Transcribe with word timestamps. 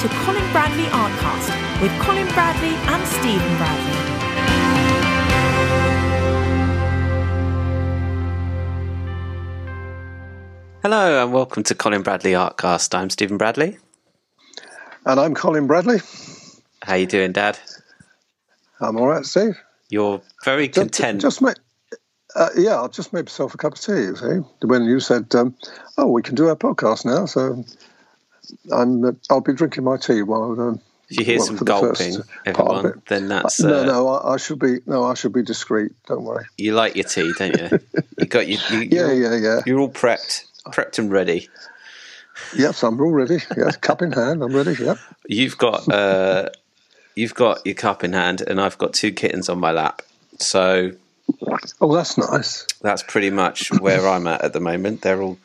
to 0.00 0.08
Colin 0.08 0.50
Bradley 0.50 0.84
Artcast 0.84 1.82
with 1.82 1.92
Colin 2.00 2.26
Bradley 2.28 2.70
and 2.70 3.06
Stephen 3.06 3.56
Bradley. 3.58 4.00
Hello 10.82 11.22
and 11.22 11.34
welcome 11.34 11.62
to 11.64 11.74
Colin 11.74 12.00
Bradley 12.00 12.30
Artcast. 12.30 12.96
I'm 12.96 13.10
Stephen 13.10 13.36
Bradley. 13.36 13.76
And 15.04 15.20
I'm 15.20 15.34
Colin 15.34 15.66
Bradley. 15.66 15.98
How 16.80 16.94
you 16.94 17.04
doing, 17.04 17.32
Dad? 17.32 17.58
I'm 18.80 18.96
all 18.96 19.06
right, 19.06 19.26
Steve. 19.26 19.60
You're 19.90 20.22
very 20.46 20.68
content. 20.68 21.20
just 21.20 21.42
made, 21.42 21.56
uh, 22.34 22.48
yeah, 22.56 22.80
I 22.80 22.88
just 22.88 23.12
made 23.12 23.26
myself 23.26 23.52
a 23.52 23.58
cup 23.58 23.74
of 23.74 23.80
tea. 23.82 23.92
You 23.92 24.16
see, 24.16 24.66
when 24.66 24.84
you 24.84 24.98
said, 24.98 25.34
um, 25.34 25.54
"Oh, 25.98 26.06
we 26.06 26.22
can 26.22 26.36
do 26.36 26.48
our 26.48 26.56
podcast 26.56 27.04
now," 27.04 27.26
so 27.26 27.62
I'm 28.72 29.04
uh, 29.04 29.12
I'll 29.28 29.40
be 29.40 29.52
drinking 29.52 29.84
my 29.84 29.96
tea 29.96 30.22
while. 30.22 30.60
Um, 30.60 30.80
if 31.08 31.18
you 31.18 31.24
hear 31.24 31.38
well, 31.38 31.46
some 31.46 31.56
the 31.56 31.64
gulping, 31.64 32.16
of 32.16 32.30
everyone, 32.46 33.02
then 33.08 33.26
that's 33.28 33.58
no, 33.60 33.80
uh, 33.80 33.84
no, 33.84 34.08
I, 34.08 34.34
I 34.34 34.36
should 34.36 34.60
be 34.60 34.78
no, 34.86 35.04
I 35.04 35.14
should 35.14 35.32
be 35.32 35.42
discreet. 35.42 35.92
Don't 36.06 36.22
worry. 36.22 36.44
you 36.56 36.74
like 36.74 36.94
your 36.94 37.04
tea, 37.04 37.32
don't 37.36 37.58
you? 37.58 37.80
you 38.18 38.26
got 38.26 38.46
you, 38.46 38.58
you 38.70 38.78
Yeah, 38.90 39.10
yeah, 39.12 39.34
yeah. 39.36 39.60
You're 39.66 39.80
all 39.80 39.90
prepped, 39.90 40.44
prepped 40.68 41.00
and 41.00 41.10
ready. 41.10 41.48
Yes, 42.56 42.82
I'm 42.84 43.00
all 43.00 43.10
ready. 43.10 43.38
Yes, 43.56 43.76
cup 43.76 44.02
in 44.02 44.12
hand, 44.12 44.42
I'm 44.42 44.54
ready. 44.54 44.74
Yep. 44.80 44.98
You've 45.26 45.58
got 45.58 45.88
uh, 45.92 46.50
you've 47.16 47.34
got 47.34 47.66
your 47.66 47.74
cup 47.74 48.04
in 48.04 48.12
hand, 48.12 48.42
and 48.46 48.60
I've 48.60 48.78
got 48.78 48.92
two 48.92 49.12
kittens 49.12 49.48
on 49.48 49.58
my 49.58 49.72
lap. 49.72 50.02
So 50.38 50.92
Oh, 51.80 51.94
that's 51.94 52.18
nice. 52.18 52.66
that's 52.82 53.02
pretty 53.02 53.30
much 53.30 53.72
where 53.80 54.06
I'm 54.08 54.26
at 54.26 54.42
at 54.42 54.52
the 54.52 54.60
moment. 54.60 55.02
They're 55.02 55.20
all 55.22 55.38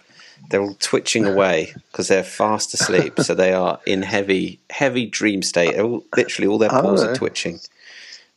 they're 0.50 0.62
all 0.62 0.76
twitching 0.80 1.26
away 1.26 1.74
because 1.92 2.08
they're 2.08 2.24
fast 2.24 2.74
asleep. 2.74 3.20
so 3.20 3.34
they 3.36 3.54
are 3.54 3.80
in 3.86 4.02
heavy 4.02 4.60
heavy 4.70 5.06
dream 5.06 5.42
state. 5.42 5.80
All, 5.80 6.04
literally, 6.16 6.48
all 6.48 6.58
their 6.58 6.72
Oh, 6.72 6.82
paws 6.82 7.04
are 7.04 7.16
twitching. 7.16 7.60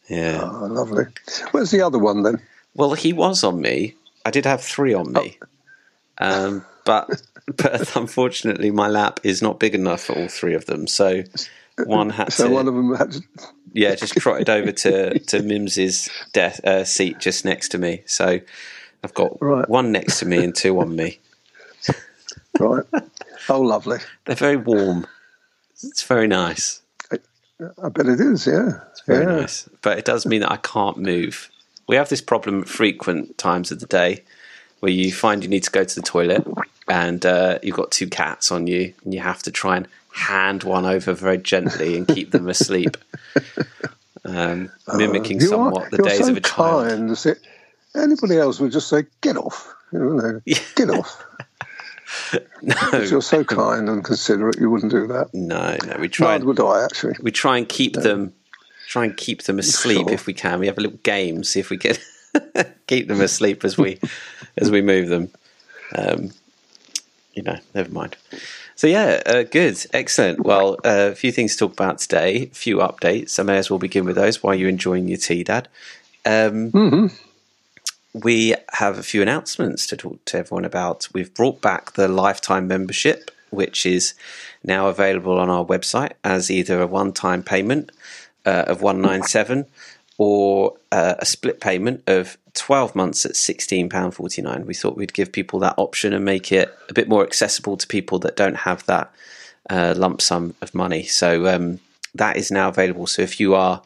Yeah. 0.08 0.40
Oh, 0.42 0.66
lovely. 0.66 1.04
Where's 1.50 1.70
the 1.70 1.82
other 1.82 1.98
one 1.98 2.22
then? 2.22 2.40
Well, 2.74 2.94
he 2.94 3.12
was 3.12 3.44
on 3.44 3.60
me. 3.60 3.94
I 4.24 4.30
did 4.30 4.44
have 4.46 4.62
three 4.62 4.94
on 4.94 5.12
me, 5.12 5.38
um, 6.18 6.64
but 6.84 7.22
but 7.56 7.96
unfortunately, 7.96 8.70
my 8.70 8.88
lap 8.88 9.20
is 9.24 9.42
not 9.42 9.58
big 9.58 9.74
enough 9.74 10.02
for 10.04 10.14
all 10.14 10.28
three 10.28 10.54
of 10.54 10.66
them. 10.66 10.86
So 10.86 11.24
one 11.84 12.10
had 12.10 12.32
So 12.32 12.48
to, 12.48 12.54
one 12.54 12.68
of 12.68 12.74
them 12.74 12.94
had 12.94 13.12
to, 13.12 13.22
yeah, 13.72 13.94
just 13.94 14.14
trotted 14.14 14.48
over 14.50 14.72
to 14.72 15.18
to 15.18 15.42
Mims's 15.42 16.08
death, 16.32 16.64
uh, 16.64 16.84
seat 16.84 17.18
just 17.18 17.44
next 17.44 17.70
to 17.70 17.78
me. 17.78 18.02
So 18.06 18.40
I've 19.04 19.14
got 19.14 19.40
Right. 19.40 19.68
one 19.68 19.92
next 19.92 20.18
to 20.20 20.26
me 20.26 20.42
and 20.44 20.54
two 20.54 20.78
on 20.80 20.94
me. 20.96 21.18
Right. 22.58 22.84
Oh, 23.48 23.60
lovely. 23.60 23.98
They're 24.24 24.36
very 24.36 24.56
warm. 24.56 25.06
It's 25.82 26.02
very 26.02 26.26
nice. 26.26 26.82
I 27.82 27.88
bet 27.88 28.06
it 28.06 28.20
is. 28.20 28.46
Yeah. 28.46 28.80
It's 28.90 29.00
very 29.02 29.24
yeah. 29.24 29.40
nice. 29.40 29.68
But 29.82 29.98
it 29.98 30.04
does 30.04 30.26
mean 30.26 30.40
that 30.42 30.52
I 30.52 30.58
can't 30.58 30.96
move. 30.98 31.50
We 31.88 31.96
have 31.96 32.08
this 32.08 32.20
problem 32.20 32.62
at 32.62 32.68
frequent 32.68 33.38
times 33.38 33.72
of 33.72 33.80
the 33.80 33.86
day 33.86 34.22
where 34.80 34.92
you 34.92 35.12
find 35.12 35.42
you 35.42 35.48
need 35.50 35.64
to 35.64 35.70
go 35.70 35.82
to 35.84 35.94
the 35.94 36.02
toilet 36.02 36.46
and 36.88 37.24
uh, 37.26 37.58
you've 37.62 37.76
got 37.76 37.90
two 37.90 38.08
cats 38.08 38.52
on 38.52 38.66
you 38.66 38.94
and 39.04 39.12
you 39.14 39.20
have 39.20 39.42
to 39.44 39.50
try 39.50 39.76
and 39.76 39.88
hand 40.12 40.62
one 40.62 40.84
over 40.86 41.12
very 41.14 41.38
gently 41.38 41.96
and 41.96 42.06
keep 42.06 42.30
them 42.30 42.48
asleep. 42.48 42.96
Um, 44.24 44.70
mimicking 44.94 45.40
You 45.40 45.46
are- 45.46 45.50
somewhat 45.50 45.90
the 45.90 45.98
days 45.98 46.18
so 46.18 46.30
of 46.30 46.36
a 46.36 46.40
child. 46.40 46.88
kind. 46.88 47.36
Anybody 47.96 48.36
else 48.36 48.60
would 48.60 48.72
just 48.72 48.88
say, 48.88 49.04
"Get 49.22 49.36
off," 49.38 49.74
you 49.90 50.00
know, 50.00 50.40
get 50.74 50.90
off. 50.90 51.24
If 52.62 53.10
you're 53.10 53.22
so 53.22 53.44
kind 53.60 53.88
and 53.88 54.04
considerate, 54.04 54.58
you 54.58 54.70
wouldn't 54.70 54.92
do 54.92 55.06
that. 55.08 55.32
No, 55.34 55.76
no, 55.86 55.96
we 55.98 56.08
try 56.08 56.32
Neither 56.32 56.46
would 56.46 56.60
I, 56.60 56.84
actually. 56.84 57.14
we 57.20 57.30
try 57.30 57.58
and 57.58 57.68
keep 57.68 57.94
them 57.94 58.32
try 58.88 59.04
and 59.04 59.16
keep 59.16 59.42
them 59.42 59.58
asleep 59.58 60.06
Sure. 60.06 60.12
if 60.14 60.26
we 60.26 60.32
can. 60.32 60.60
We 60.60 60.66
have 60.66 60.78
a 60.78 60.80
little 60.80 60.98
game, 61.02 61.44
see 61.44 61.60
if 61.60 61.68
we 61.70 61.76
can 61.76 61.96
keep 62.86 63.06
them 63.08 63.20
asleep 63.20 63.64
as 63.64 63.76
we 63.76 63.98
as 64.56 64.70
we 64.70 64.80
move 64.82 65.08
them. 65.08 65.30
Um, 65.94 66.30
you 67.34 67.42
know, 67.42 67.58
never 67.74 67.90
mind. 67.90 68.16
So 68.74 68.86
yeah, 68.86 69.22
uh, 69.26 69.42
good, 69.42 69.84
excellent. 69.92 70.40
Well, 70.40 70.74
uh, 70.84 71.10
a 71.12 71.14
few 71.14 71.32
things 71.32 71.52
to 71.52 71.58
talk 71.66 71.72
about 71.72 71.98
today, 71.98 72.44
a 72.44 72.46
few 72.54 72.78
updates. 72.78 73.38
I 73.38 73.42
may 73.42 73.58
as 73.58 73.70
well 73.70 73.78
begin 73.78 74.04
with 74.04 74.16
those 74.16 74.42
while 74.42 74.54
you're 74.54 74.68
enjoying 74.68 75.08
your 75.08 75.18
tea, 75.18 75.44
Dad. 75.44 75.68
Um, 76.24 77.10
We 78.22 78.54
have 78.72 78.98
a 78.98 79.02
few 79.02 79.22
announcements 79.22 79.86
to 79.88 79.96
talk 79.96 80.24
to 80.26 80.38
everyone 80.38 80.64
about. 80.64 81.08
We've 81.12 81.32
brought 81.32 81.60
back 81.60 81.92
the 81.92 82.08
lifetime 82.08 82.66
membership, 82.66 83.30
which 83.50 83.86
is 83.86 84.14
now 84.64 84.88
available 84.88 85.38
on 85.38 85.50
our 85.50 85.64
website 85.64 86.12
as 86.24 86.50
either 86.50 86.80
a 86.80 86.86
one-time 86.86 87.42
payment 87.42 87.92
uh, 88.44 88.64
of 88.66 88.82
one 88.82 89.00
nine 89.00 89.22
seven 89.22 89.66
or 90.16 90.74
uh, 90.90 91.14
a 91.20 91.26
split 91.26 91.60
payment 91.60 92.02
of 92.08 92.36
12 92.54 92.96
months 92.96 93.24
at 93.24 93.32
£16.49. 93.32 94.64
We 94.64 94.74
thought 94.74 94.96
we'd 94.96 95.12
give 95.12 95.30
people 95.30 95.60
that 95.60 95.74
option 95.76 96.12
and 96.12 96.24
make 96.24 96.50
it 96.50 96.76
a 96.88 96.94
bit 96.94 97.08
more 97.08 97.22
accessible 97.22 97.76
to 97.76 97.86
people 97.86 98.18
that 98.20 98.36
don't 98.36 98.56
have 98.56 98.84
that 98.86 99.12
uh, 99.70 99.94
lump 99.96 100.20
sum 100.20 100.54
of 100.60 100.74
money. 100.74 101.04
So 101.04 101.46
um, 101.46 101.78
that 102.16 102.36
is 102.36 102.50
now 102.50 102.68
available. 102.68 103.06
So 103.06 103.22
if 103.22 103.38
you 103.38 103.54
are 103.54 103.80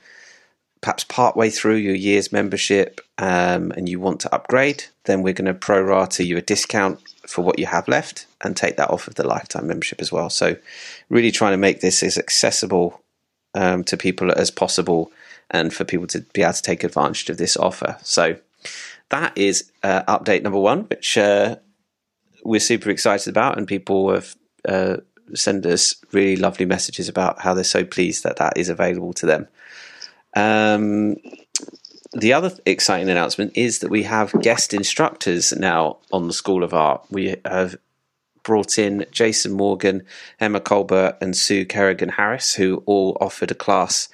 perhaps 0.80 1.04
partway 1.04 1.50
through 1.50 1.76
your 1.76 1.94
year's 1.94 2.32
membership 2.32 3.02
um, 3.22 3.70
and 3.76 3.88
you 3.88 4.00
want 4.00 4.18
to 4.22 4.34
upgrade, 4.34 4.82
then 5.04 5.22
we're 5.22 5.32
going 5.32 5.46
to 5.46 5.54
pro 5.54 5.80
rata 5.80 6.24
you 6.24 6.36
a 6.36 6.42
discount 6.42 7.00
for 7.24 7.42
what 7.42 7.56
you 7.56 7.66
have 7.66 7.86
left 7.86 8.26
and 8.40 8.56
take 8.56 8.76
that 8.78 8.90
off 8.90 9.06
of 9.06 9.14
the 9.14 9.24
lifetime 9.24 9.68
membership 9.68 10.00
as 10.00 10.10
well. 10.10 10.28
So, 10.28 10.56
really 11.08 11.30
trying 11.30 11.52
to 11.52 11.56
make 11.56 11.80
this 11.80 12.02
as 12.02 12.18
accessible 12.18 13.00
um, 13.54 13.84
to 13.84 13.96
people 13.96 14.32
as 14.32 14.50
possible 14.50 15.12
and 15.50 15.72
for 15.72 15.84
people 15.84 16.08
to 16.08 16.22
be 16.32 16.42
able 16.42 16.54
to 16.54 16.62
take 16.62 16.82
advantage 16.82 17.30
of 17.30 17.36
this 17.36 17.56
offer. 17.56 17.96
So, 18.02 18.38
that 19.10 19.38
is 19.38 19.70
uh, 19.84 20.02
update 20.08 20.42
number 20.42 20.58
one, 20.58 20.80
which 20.86 21.16
uh, 21.16 21.56
we're 22.42 22.58
super 22.58 22.90
excited 22.90 23.28
about, 23.28 23.56
and 23.56 23.68
people 23.68 24.12
have 24.12 24.34
uh, 24.68 24.96
sent 25.32 25.64
us 25.64 25.94
really 26.10 26.34
lovely 26.34 26.66
messages 26.66 27.08
about 27.08 27.40
how 27.40 27.54
they're 27.54 27.62
so 27.62 27.84
pleased 27.84 28.24
that 28.24 28.38
that 28.38 28.56
is 28.56 28.68
available 28.68 29.12
to 29.12 29.26
them. 29.26 29.46
Um, 30.34 31.18
the 32.14 32.32
other 32.32 32.52
exciting 32.66 33.08
announcement 33.08 33.56
is 33.56 33.78
that 33.78 33.90
we 33.90 34.02
have 34.02 34.32
guest 34.42 34.74
instructors 34.74 35.52
now 35.52 35.98
on 36.12 36.26
the 36.26 36.32
School 36.32 36.62
of 36.62 36.74
Art. 36.74 37.04
We 37.10 37.36
have 37.44 37.76
brought 38.42 38.78
in 38.78 39.06
Jason 39.10 39.52
Morgan, 39.52 40.04
Emma 40.40 40.60
Colbert, 40.60 41.16
and 41.20 41.36
Sue 41.36 41.64
Kerrigan 41.64 42.10
Harris, 42.10 42.54
who 42.54 42.82
all 42.86 43.16
offered 43.20 43.50
a 43.50 43.54
class 43.54 44.08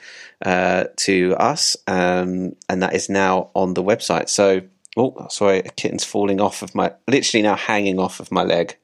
uh, 0.44 0.84
to 0.96 1.34
us, 1.38 1.76
um, 1.86 2.54
and 2.68 2.82
that 2.82 2.94
is 2.94 3.08
now 3.08 3.50
on 3.54 3.74
the 3.74 3.82
website. 3.82 4.28
So, 4.28 4.62
oh, 4.96 5.26
sorry, 5.28 5.58
a 5.60 5.70
kitten's 5.70 6.04
falling 6.04 6.40
off 6.40 6.62
of 6.62 6.74
my, 6.74 6.92
literally 7.08 7.42
now 7.42 7.56
hanging 7.56 7.98
off 7.98 8.20
of 8.20 8.30
my 8.30 8.44
leg. 8.44 8.76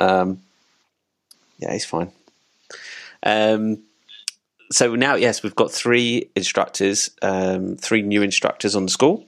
Um, 0.00 0.40
yeah, 1.58 1.72
he's 1.72 1.84
fine. 1.84 2.12
Um, 3.22 3.82
so 4.70 4.94
now, 4.94 5.14
yes, 5.14 5.42
we've 5.42 5.54
got 5.54 5.70
three 5.72 6.30
instructors, 6.34 7.10
um, 7.22 7.76
three 7.76 8.02
new 8.02 8.22
instructors 8.22 8.76
on 8.76 8.84
the 8.84 8.90
school. 8.90 9.26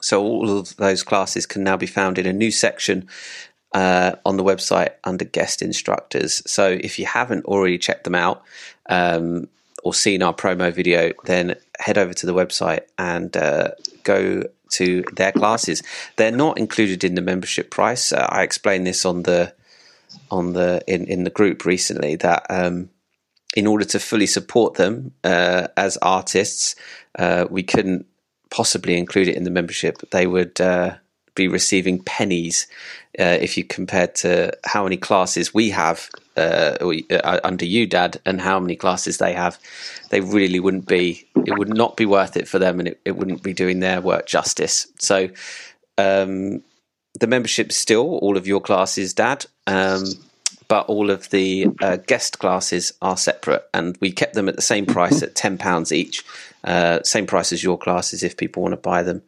So 0.00 0.22
all 0.22 0.58
of 0.58 0.76
those 0.76 1.02
classes 1.02 1.46
can 1.46 1.64
now 1.64 1.76
be 1.76 1.86
found 1.86 2.18
in 2.18 2.26
a 2.26 2.32
new 2.32 2.50
section 2.50 3.08
uh, 3.74 4.12
on 4.24 4.36
the 4.36 4.44
website 4.44 4.90
under 5.04 5.24
guest 5.24 5.62
instructors. 5.62 6.42
So 6.50 6.78
if 6.80 6.98
you 6.98 7.06
haven't 7.06 7.44
already 7.44 7.78
checked 7.78 8.04
them 8.04 8.14
out 8.14 8.42
um, 8.88 9.48
or 9.82 9.94
seen 9.94 10.22
our 10.22 10.34
promo 10.34 10.72
video, 10.72 11.12
then 11.24 11.56
head 11.78 11.98
over 11.98 12.14
to 12.14 12.26
the 12.26 12.34
website 12.34 12.82
and 12.98 13.36
uh, 13.36 13.72
go 14.02 14.44
to 14.70 15.04
their 15.14 15.32
classes. 15.32 15.82
They're 16.16 16.30
not 16.30 16.58
included 16.58 17.04
in 17.04 17.14
the 17.14 17.22
membership 17.22 17.70
price. 17.70 18.12
Uh, 18.12 18.26
I 18.28 18.42
explained 18.42 18.86
this 18.86 19.04
on 19.04 19.22
the 19.22 19.54
on 20.30 20.52
the 20.52 20.82
in, 20.86 21.06
in 21.06 21.24
the 21.24 21.30
group 21.30 21.64
recently 21.64 22.16
that 22.16 22.46
um, 22.50 22.90
in 23.56 23.66
order 23.66 23.84
to 23.84 23.98
fully 23.98 24.26
support 24.26 24.74
them 24.74 25.12
uh, 25.24 25.68
as 25.76 25.96
artists, 25.98 26.76
uh, 27.18 27.46
we 27.50 27.62
couldn't 27.62 28.06
possibly 28.50 28.96
include 28.96 29.28
it 29.28 29.36
in 29.36 29.44
the 29.44 29.50
membership. 29.50 29.98
They 30.10 30.26
would 30.26 30.60
uh, 30.60 30.96
be 31.34 31.48
receiving 31.48 32.02
pennies 32.02 32.66
uh, 33.18 33.38
if 33.40 33.56
you 33.56 33.64
compared 33.64 34.14
to 34.16 34.52
how 34.64 34.84
many 34.84 34.96
classes 34.96 35.54
we 35.54 35.70
have 35.70 36.10
uh, 36.36 36.76
uh, 37.10 37.40
under 37.42 37.64
you, 37.64 37.86
Dad, 37.86 38.20
and 38.24 38.40
how 38.40 38.60
many 38.60 38.76
classes 38.76 39.18
they 39.18 39.32
have. 39.32 39.58
They 40.10 40.20
really 40.20 40.60
wouldn't 40.60 40.86
be. 40.86 41.26
It 41.46 41.58
would 41.58 41.74
not 41.74 41.96
be 41.96 42.06
worth 42.06 42.36
it 42.36 42.48
for 42.48 42.58
them, 42.58 42.78
and 42.78 42.88
it, 42.88 43.00
it 43.04 43.16
wouldn't 43.16 43.42
be 43.42 43.54
doing 43.54 43.80
their 43.80 44.00
work 44.00 44.26
justice. 44.26 44.86
So. 44.98 45.30
Um, 45.96 46.62
the 47.18 47.26
membership 47.26 47.72
still 47.72 48.18
all 48.18 48.36
of 48.36 48.46
your 48.46 48.60
classes, 48.60 49.12
Dad, 49.12 49.46
um, 49.66 50.04
but 50.68 50.86
all 50.86 51.10
of 51.10 51.30
the 51.30 51.66
uh, 51.80 51.96
guest 51.96 52.38
classes 52.38 52.92
are 53.00 53.16
separate, 53.16 53.66
and 53.72 53.96
we 54.00 54.12
kept 54.12 54.34
them 54.34 54.48
at 54.48 54.56
the 54.56 54.62
same 54.62 54.86
price 54.86 55.22
at 55.22 55.34
ten 55.34 55.58
pounds 55.58 55.92
each, 55.92 56.22
uh, 56.64 57.02
same 57.02 57.26
price 57.26 57.52
as 57.52 57.62
your 57.62 57.78
classes 57.78 58.22
if 58.22 58.36
people 58.36 58.62
want 58.62 58.74
to 58.74 58.76
buy 58.76 59.02
them 59.02 59.22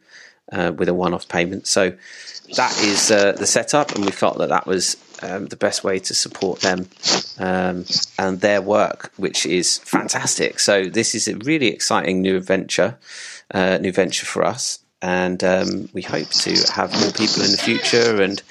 uh, 0.51 0.71
with 0.77 0.87
a 0.87 0.93
one-off 0.93 1.27
payment. 1.27 1.67
So 1.67 1.93
that 2.55 2.79
is 2.83 3.11
uh, 3.11 3.31
the 3.33 3.47
setup, 3.47 3.95
and 3.95 4.05
we 4.05 4.11
felt 4.11 4.37
that 4.37 4.49
that 4.49 4.67
was 4.67 4.97
um, 5.23 5.47
the 5.47 5.55
best 5.55 5.83
way 5.83 5.99
to 5.99 6.13
support 6.13 6.59
them 6.59 6.87
um, 7.39 7.85
and 8.17 8.41
their 8.41 8.61
work, 8.61 9.11
which 9.17 9.45
is 9.45 9.79
fantastic. 9.79 10.59
So 10.59 10.85
this 10.85 11.15
is 11.15 11.27
a 11.27 11.37
really 11.37 11.67
exciting 11.67 12.21
new 12.21 12.37
adventure, 12.37 12.97
uh, 13.53 13.77
new 13.77 13.91
venture 13.91 14.25
for 14.25 14.43
us, 14.43 14.79
and 15.01 15.43
um, 15.43 15.89
we 15.93 16.01
hope 16.01 16.29
to 16.29 16.55
have 16.73 16.91
more 16.99 17.11
people 17.11 17.43
in 17.43 17.51
the 17.51 17.61
future 17.63 18.21
and 18.21 18.43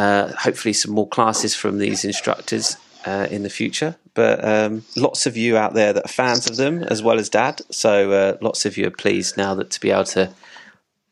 uh, 0.00 0.32
hopefully 0.32 0.72
some 0.72 0.94
more 0.94 1.06
classes 1.06 1.54
from 1.54 1.76
these 1.76 2.06
instructors 2.06 2.78
uh, 3.04 3.26
in 3.30 3.42
the 3.42 3.50
future. 3.50 3.96
But 4.14 4.42
um, 4.42 4.82
lots 4.96 5.26
of 5.26 5.36
you 5.36 5.58
out 5.58 5.74
there 5.74 5.92
that 5.92 6.06
are 6.06 6.08
fans 6.08 6.48
of 6.48 6.56
them, 6.56 6.82
as 6.82 7.02
well 7.02 7.18
as 7.18 7.28
Dad. 7.28 7.60
So 7.70 8.10
uh, 8.10 8.36
lots 8.40 8.64
of 8.64 8.78
you 8.78 8.86
are 8.86 9.02
pleased 9.04 9.36
now 9.36 9.54
that 9.56 9.70
to 9.72 9.80
be 9.80 9.90
able 9.90 10.04
to 10.04 10.32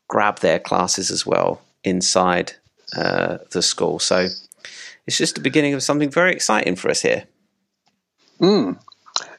grab 0.09 0.39
their 0.39 0.59
classes 0.59 1.11
as 1.11 1.27
well 1.27 1.61
inside 1.85 2.55
uh, 2.97 3.39
the 3.51 3.61
school. 3.61 3.99
So 3.99 4.29
it's 5.07 5.19
just 5.19 5.35
the 5.35 5.43
beginning 5.43 5.75
of 5.75 5.83
something 5.83 6.11
very 6.11 6.33
exciting 6.33 6.77
for 6.77 6.91
us 6.91 7.03
here. 7.03 7.25
Mm. 8.41 8.81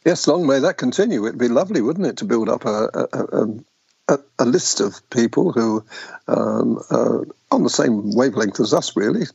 Yes, 0.06 0.28
long 0.28 0.46
may 0.46 0.60
that 0.60 0.78
continue. 0.78 1.26
It'd 1.26 1.40
be 1.40 1.48
lovely, 1.48 1.82
wouldn't 1.82 2.06
it, 2.06 2.18
to 2.18 2.26
build 2.26 2.50
up 2.50 2.66
a, 2.66 2.90
a, 2.94 4.14
a, 4.14 4.20
a 4.38 4.46
list 4.46 4.80
of 4.80 5.10
people 5.10 5.54
who 5.54 5.84
um, 6.28 6.80
are 6.92 7.26
on 7.52 7.64
the 7.64 7.70
same 7.70 8.12
wavelength 8.12 8.60
as 8.60 8.74
us, 8.74 8.96
really. 8.96 9.26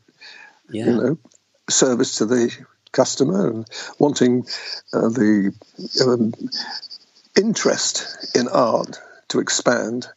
Yeah. 0.71 0.87
You 0.87 0.93
know, 0.93 1.19
service 1.69 2.17
to 2.17 2.27
the 2.27 2.57
customer 2.93 3.51
and 3.51 3.67
wanting 3.99 4.47
uh, 4.93 5.09
the 5.09 5.53
um, 6.05 6.33
interest 7.37 8.35
in 8.35 8.49
art 8.49 9.01
to 9.29 9.41
expand. 9.41 10.09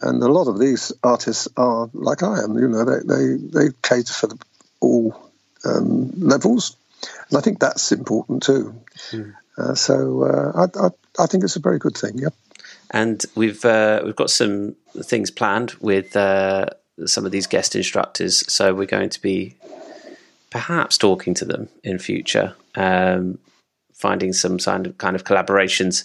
And 0.00 0.22
a 0.22 0.28
lot 0.28 0.48
of 0.48 0.58
these 0.58 0.92
artists 1.02 1.48
are 1.56 1.88
like 1.92 2.22
I 2.22 2.42
am. 2.42 2.58
You 2.58 2.68
know, 2.68 2.84
they 2.84 3.00
they, 3.04 3.36
they 3.36 3.74
cater 3.82 4.12
for 4.12 4.26
the, 4.26 4.38
all 4.80 5.30
um, 5.64 6.10
levels, 6.16 6.76
and 7.28 7.38
I 7.38 7.40
think 7.40 7.60
that's 7.60 7.92
important 7.92 8.42
too. 8.42 8.74
Mm. 9.10 9.34
Uh, 9.58 9.74
so 9.74 10.24
uh, 10.24 10.66
I, 10.66 10.86
I, 10.86 11.24
I 11.24 11.26
think 11.26 11.44
it's 11.44 11.56
a 11.56 11.60
very 11.60 11.78
good 11.78 11.96
thing. 11.96 12.18
Yep. 12.18 12.34
And 12.90 13.24
we've 13.34 13.64
uh, 13.64 14.02
we've 14.04 14.16
got 14.16 14.30
some 14.30 14.76
things 15.02 15.30
planned 15.30 15.72
with 15.80 16.14
uh, 16.14 16.66
some 17.04 17.26
of 17.26 17.32
these 17.32 17.46
guest 17.46 17.76
instructors. 17.76 18.50
So 18.50 18.74
we're 18.74 18.86
going 18.86 19.10
to 19.10 19.20
be 19.20 19.56
perhaps 20.50 20.96
talking 20.96 21.34
to 21.34 21.44
them 21.44 21.68
in 21.84 21.98
future, 21.98 22.54
um, 22.74 23.38
finding 23.92 24.32
some 24.32 24.58
kind 24.58 24.86
of 24.86 24.98
kind 24.98 25.16
of 25.16 25.24
collaborations 25.24 26.04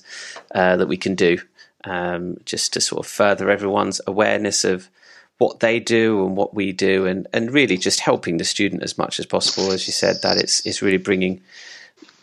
uh, 0.54 0.78
that 0.78 0.88
we 0.88 0.98
can 0.98 1.16
do, 1.16 1.38
um, 1.86 2.38
just 2.46 2.74
to 2.74 2.82
sort 2.82 3.06
of 3.06 3.12
further 3.12 3.50
everyone's 3.50 4.02
awareness 4.08 4.64
of 4.64 4.90
what 5.38 5.60
they 5.60 5.80
do 5.80 6.26
and 6.26 6.36
what 6.36 6.54
we 6.54 6.72
do, 6.72 7.06
and 7.06 7.28
and 7.34 7.54
really 7.54 7.78
just 7.78 8.02
helping 8.02 8.38
the 8.38 8.44
student 8.44 8.84
as 8.84 8.98
much 8.98 9.20
as 9.20 9.26
possible. 9.26 9.72
As 9.72 9.88
you 9.88 9.94
said, 9.94 10.18
that 10.24 10.38
it's 10.38 10.66
it's 10.66 10.82
really 10.82 10.98
bringing. 10.98 11.42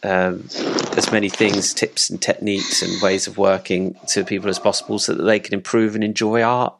Um, 0.04 0.48
as 0.96 1.10
many 1.10 1.28
things, 1.28 1.74
tips 1.74 2.08
and 2.08 2.22
techniques 2.22 2.82
and 2.82 3.02
ways 3.02 3.26
of 3.26 3.36
working 3.36 3.96
to 4.06 4.24
people 4.24 4.48
as 4.48 4.60
possible 4.60 5.00
so 5.00 5.12
that 5.12 5.24
they 5.24 5.40
can 5.40 5.54
improve 5.54 5.96
and 5.96 6.04
enjoy 6.04 6.40
art 6.40 6.72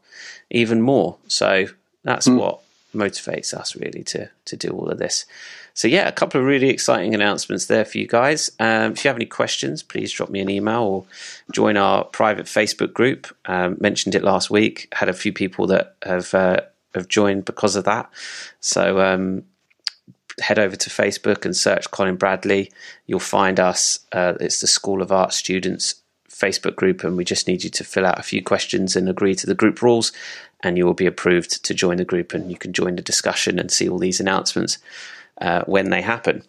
even 0.50 0.81
more. 0.81 1.17
So 1.26 1.67
that's 2.08 2.28
mm. 2.28 2.38
what 2.38 2.60
motivates 2.94 3.52
us 3.52 3.76
really 3.76 4.02
to 4.02 4.31
to 4.46 4.56
do 4.56 4.70
all 4.70 4.88
of 4.88 4.99
this. 4.99 5.26
So 5.75 5.87
yeah, 5.87 6.08
a 6.08 6.12
couple 6.12 6.40
of 6.40 6.46
really 6.46 6.70
exciting 6.70 7.14
announcements 7.14 7.66
there 7.66 7.84
for 7.84 7.99
you 7.99 8.08
guys. 8.08 8.50
Um, 8.58 8.93
if 8.93 9.05
you 9.05 9.08
have 9.08 9.16
any 9.16 9.26
questions, 9.26 9.82
please 9.82 10.12
drop 10.12 10.28
me 10.28 10.40
an 10.40 10.50
email 10.50 10.82
or 10.82 11.05
join 11.52 11.76
our 11.76 12.05
private 12.05 12.46
Facebook 12.46 12.93
group. 12.93 13.28
Um, 13.44 13.76
mentioned 13.78 14.16
it 14.16 14.25
last 14.25 14.50
week. 14.50 14.88
Had 14.93 15.08
a 15.08 15.12
few 15.12 15.32
people 15.32 15.69
that 15.69 15.94
have 16.02 16.34
uh, 16.34 16.62
have 16.94 17.08
joined 17.08 17.44
because 17.44 17.76
of 17.76 17.84
that. 17.84 18.10
So 18.60 19.00
um, 19.00 19.44
head 20.40 20.58
over 20.58 20.76
to 20.76 20.90
Facebook 20.90 21.44
and 21.44 21.56
search 21.56 21.90
Colin 21.90 22.16
Bradley. 22.16 22.72
You'll 23.06 23.20
find 23.20 23.60
us. 23.60 24.00
Uh, 24.10 24.34
it's 24.40 24.60
the 24.60 24.66
School 24.66 25.02
of 25.02 25.12
Art 25.12 25.32
Students 25.32 25.96
Facebook 26.28 26.76
group, 26.76 27.02
and 27.02 27.16
we 27.16 27.25
just 27.25 27.49
need 27.49 27.64
you 27.64 27.70
to 27.70 27.84
fill 27.84 28.06
out 28.06 28.19
a 28.19 28.22
few 28.22 28.43
questions 28.43 28.94
and 28.94 29.08
agree 29.08 29.34
to 29.34 29.46
the 29.46 29.55
group 29.55 29.82
rules, 29.82 30.12
and 30.62 30.76
you 30.76 30.84
will 30.84 30.94
be 30.94 31.06
approved 31.06 31.64
to 31.64 31.75
join 31.75 31.96
the 31.96 32.05
group, 32.05 32.34
and 32.34 32.50
you 32.50 32.56
can 32.56 32.72
join 32.72 32.96
the 32.96 33.02
discussion 33.02 33.58
and 33.58 33.70
see 33.70 33.88
all 33.88 33.99
these 33.99 34.20
announcements 34.20 34.78
uh, 35.40 35.62
when 35.66 35.90
they 35.90 36.02
happen. 36.02 36.43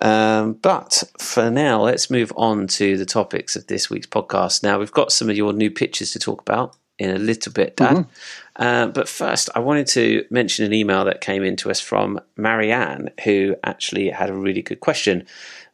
Um, 0.00 0.54
but 0.54 1.02
for 1.18 1.50
now, 1.50 1.82
let's 1.82 2.10
move 2.10 2.32
on 2.36 2.66
to 2.68 2.96
the 2.96 3.06
topics 3.06 3.56
of 3.56 3.66
this 3.66 3.88
week's 3.88 4.06
podcast. 4.06 4.62
Now, 4.62 4.78
we've 4.78 4.92
got 4.92 5.12
some 5.12 5.30
of 5.30 5.36
your 5.36 5.52
new 5.52 5.70
pictures 5.70 6.12
to 6.12 6.18
talk 6.18 6.40
about 6.40 6.76
in 6.98 7.10
a 7.10 7.18
little 7.18 7.52
bit, 7.52 7.76
Dad. 7.76 7.96
Mm-hmm. 7.96 8.62
Uh, 8.62 8.86
but 8.88 9.08
first, 9.08 9.48
I 9.54 9.60
wanted 9.60 9.86
to 9.88 10.24
mention 10.30 10.64
an 10.64 10.72
email 10.72 11.04
that 11.04 11.20
came 11.20 11.42
in 11.42 11.56
to 11.56 11.70
us 11.70 11.80
from 11.80 12.20
Marianne, 12.36 13.10
who 13.24 13.56
actually 13.64 14.10
had 14.10 14.30
a 14.30 14.34
really 14.34 14.62
good 14.62 14.80
question 14.80 15.26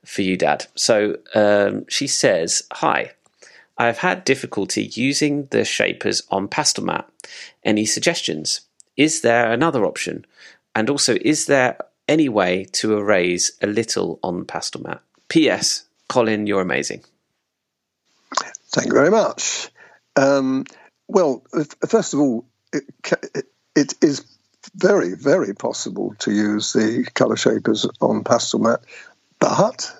for 0.04 0.22
you, 0.22 0.36
Dad. 0.36 0.66
So 0.74 1.16
um, 1.34 1.86
she 1.88 2.06
says, 2.06 2.62
Hi, 2.72 3.12
I've 3.78 3.98
had 3.98 4.24
difficulty 4.24 4.84
using 4.92 5.46
the 5.46 5.64
shapers 5.64 6.22
on 6.30 6.48
Pastelmat. 6.48 7.04
Any 7.64 7.86
suggestions? 7.86 8.62
Is 8.96 9.20
there 9.20 9.52
another 9.52 9.86
option? 9.86 10.26
And 10.74 10.90
also, 10.90 11.16
is 11.20 11.46
there 11.46 11.78
any 12.08 12.28
way 12.28 12.64
to 12.72 12.96
erase 12.96 13.52
a 13.62 13.66
little 13.66 14.18
on 14.22 14.44
Pastelmat? 14.44 15.00
P.S. 15.28 15.84
Colin, 16.08 16.46
you're 16.46 16.60
amazing. 16.60 17.04
Thank 18.70 18.88
you 18.88 18.94
very 18.94 19.10
much. 19.10 19.68
Um, 20.16 20.64
well, 21.06 21.44
first 21.86 22.14
of 22.14 22.20
all, 22.20 22.44
it, 22.72 22.84
it 23.74 23.94
is 24.02 24.24
very, 24.74 25.14
very 25.14 25.54
possible 25.54 26.14
to 26.20 26.32
use 26.32 26.72
the 26.72 27.08
colour 27.14 27.36
shapers 27.36 27.86
on 28.00 28.24
Pastelmat, 28.24 28.82
but 29.38 29.94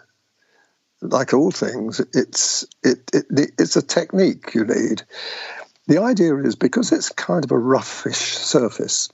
like 1.00 1.32
all 1.32 1.50
things, 1.50 2.00
it's 2.12 2.66
it, 2.82 3.10
it 3.12 3.26
it's 3.58 3.76
a 3.76 3.82
technique 3.82 4.54
you 4.54 4.64
need. 4.64 5.02
The 5.86 6.02
idea 6.02 6.36
is 6.36 6.56
because 6.56 6.92
it's 6.92 7.08
kind 7.10 7.44
of 7.44 7.50
a 7.50 7.54
roughish 7.54 8.14
surface, 8.14 9.08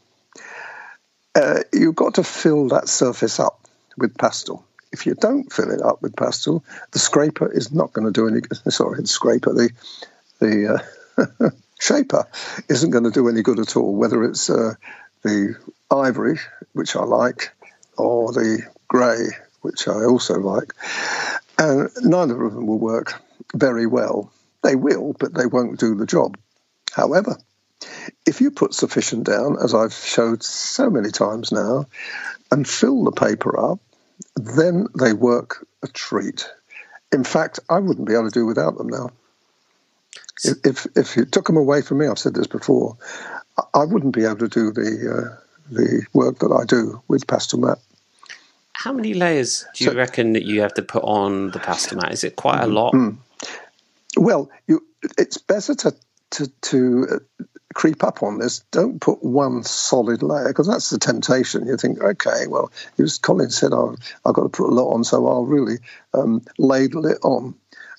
uh, 1.34 1.60
you've 1.72 1.94
got 1.94 2.14
to 2.14 2.24
fill 2.24 2.68
that 2.68 2.88
surface 2.88 3.38
up 3.38 3.60
with 3.96 4.16
pastel. 4.16 4.64
If 4.92 5.06
you 5.06 5.14
don't 5.14 5.52
fill 5.52 5.70
it 5.70 5.82
up 5.82 6.02
with 6.02 6.16
pastel, 6.16 6.64
the 6.92 6.98
scraper 6.98 7.50
is 7.50 7.72
not 7.72 7.92
going 7.92 8.06
to 8.06 8.12
do 8.12 8.28
any. 8.28 8.40
Sorry, 8.70 9.00
the 9.00 9.06
scraper, 9.06 9.52
the 9.52 9.70
the 10.38 10.80
uh, 11.18 11.50
shaper 11.80 12.26
isn't 12.68 12.90
going 12.90 13.04
to 13.04 13.10
do 13.10 13.28
any 13.28 13.42
good 13.42 13.58
at 13.58 13.76
all. 13.76 13.94
Whether 13.94 14.24
it's 14.24 14.48
uh, 14.48 14.74
the 15.22 15.56
ivory, 15.90 16.38
which 16.72 16.96
I 16.96 17.02
like, 17.02 17.52
or 17.96 18.32
the 18.32 18.62
grey, 18.88 19.28
which 19.62 19.88
I 19.88 20.04
also 20.04 20.38
like. 20.38 20.72
And 21.58 21.90
neither 22.02 22.42
of 22.42 22.54
them 22.54 22.66
will 22.66 22.78
work 22.78 23.22
very 23.54 23.86
well. 23.86 24.32
They 24.62 24.76
will, 24.76 25.14
but 25.18 25.34
they 25.34 25.46
won't 25.46 25.78
do 25.78 25.94
the 25.94 26.06
job. 26.06 26.36
However, 26.92 27.36
if 28.26 28.40
you 28.40 28.50
put 28.50 28.74
sufficient 28.74 29.24
down, 29.24 29.56
as 29.62 29.74
I've 29.74 29.92
showed 29.92 30.42
so 30.42 30.90
many 30.90 31.10
times 31.10 31.52
now, 31.52 31.86
and 32.50 32.68
fill 32.68 33.04
the 33.04 33.12
paper 33.12 33.58
up, 33.58 33.80
then 34.36 34.86
they 34.98 35.12
work 35.12 35.66
a 35.82 35.88
treat. 35.88 36.48
In 37.12 37.24
fact, 37.24 37.60
I 37.68 37.78
wouldn't 37.78 38.06
be 38.06 38.14
able 38.14 38.30
to 38.30 38.30
do 38.30 38.46
without 38.46 38.76
them 38.76 38.88
now. 38.88 39.10
If 40.64 40.86
if 40.96 41.16
you 41.16 41.24
took 41.24 41.46
them 41.46 41.56
away 41.56 41.82
from 41.82 41.98
me, 41.98 42.06
I've 42.06 42.18
said 42.18 42.34
this 42.34 42.46
before, 42.46 42.96
I 43.72 43.84
wouldn't 43.84 44.14
be 44.14 44.24
able 44.24 44.38
to 44.38 44.48
do 44.48 44.72
the 44.72 44.90
uh, 45.10 45.44
the 45.70 46.06
work 46.12 46.38
that 46.40 46.52
I 46.52 46.64
do 46.64 47.02
with 47.08 47.26
Pastelmat. 47.26 47.78
How 48.84 48.92
many 48.92 49.14
layers 49.14 49.64
do 49.74 49.84
you 49.84 49.90
so, 49.92 49.96
reckon 49.96 50.34
that 50.34 50.44
you 50.44 50.60
have 50.60 50.74
to 50.74 50.82
put 50.82 51.04
on 51.04 51.52
the 51.52 51.58
Pastelmat? 51.58 52.12
Is 52.12 52.22
it 52.22 52.36
quite 52.36 52.60
a 52.60 52.66
lot? 52.66 52.92
Mm, 52.92 53.16
well, 54.14 54.50
you, 54.66 54.86
it's 55.16 55.38
better 55.38 55.74
to 55.74 55.94
to, 56.32 56.48
to 56.60 57.06
uh, 57.10 57.44
creep 57.72 58.04
up 58.04 58.22
on 58.22 58.38
this. 58.38 58.58
Don't 58.72 59.00
put 59.00 59.24
one 59.24 59.62
solid 59.62 60.22
layer 60.22 60.48
because 60.48 60.66
that's 60.66 60.90
the 60.90 60.98
temptation. 60.98 61.66
You 61.66 61.78
think, 61.78 61.98
okay, 61.98 62.46
well, 62.46 62.70
as 62.98 63.16
Colin 63.16 63.48
said, 63.48 63.72
oh, 63.72 63.96
I've 64.22 64.34
got 64.34 64.42
to 64.42 64.48
put 64.50 64.68
a 64.68 64.74
lot 64.74 64.92
on, 64.92 65.02
so 65.02 65.26
I'll 65.28 65.46
really 65.46 65.78
um, 66.12 66.42
ladle 66.58 67.06
it 67.06 67.20
on. 67.22 67.54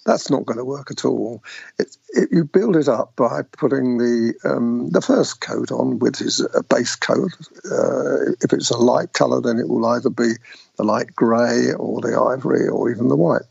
That's 0.05 0.29
not 0.29 0.45
going 0.45 0.59
to 0.59 0.65
work 0.65 0.91
at 0.91 1.03
all. 1.03 1.43
It, 1.79 1.97
it, 2.09 2.29
you 2.31 2.43
build 2.43 2.75
it 2.75 2.87
up 2.87 3.15
by 3.15 3.41
putting 3.41 3.97
the 3.97 4.35
um, 4.43 4.89
the 4.91 5.01
first 5.01 5.41
coat 5.41 5.71
on, 5.71 5.97
which 5.97 6.21
is 6.21 6.41
a 6.41 6.61
base 6.61 6.95
coat. 6.95 7.31
Uh, 7.65 8.33
if 8.39 8.53
it's 8.53 8.69
a 8.69 8.77
light 8.77 9.13
colour, 9.13 9.41
then 9.41 9.57
it 9.57 9.67
will 9.67 9.87
either 9.87 10.11
be 10.11 10.33
the 10.77 10.83
light 10.83 11.15
grey 11.15 11.73
or 11.77 12.01
the 12.01 12.19
ivory 12.19 12.67
or 12.67 12.89
even 12.91 13.07
the 13.07 13.15
white. 13.15 13.43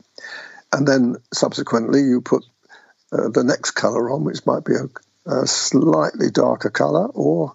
And 0.72 0.86
then 0.86 1.16
subsequently, 1.32 2.00
you 2.00 2.20
put 2.20 2.44
uh, 3.12 3.28
the 3.28 3.44
next 3.44 3.72
colour 3.72 4.10
on, 4.10 4.24
which 4.24 4.44
might 4.46 4.64
be 4.64 4.74
a, 4.74 5.32
a 5.32 5.46
slightly 5.46 6.30
darker 6.30 6.70
colour 6.70 7.06
or 7.08 7.54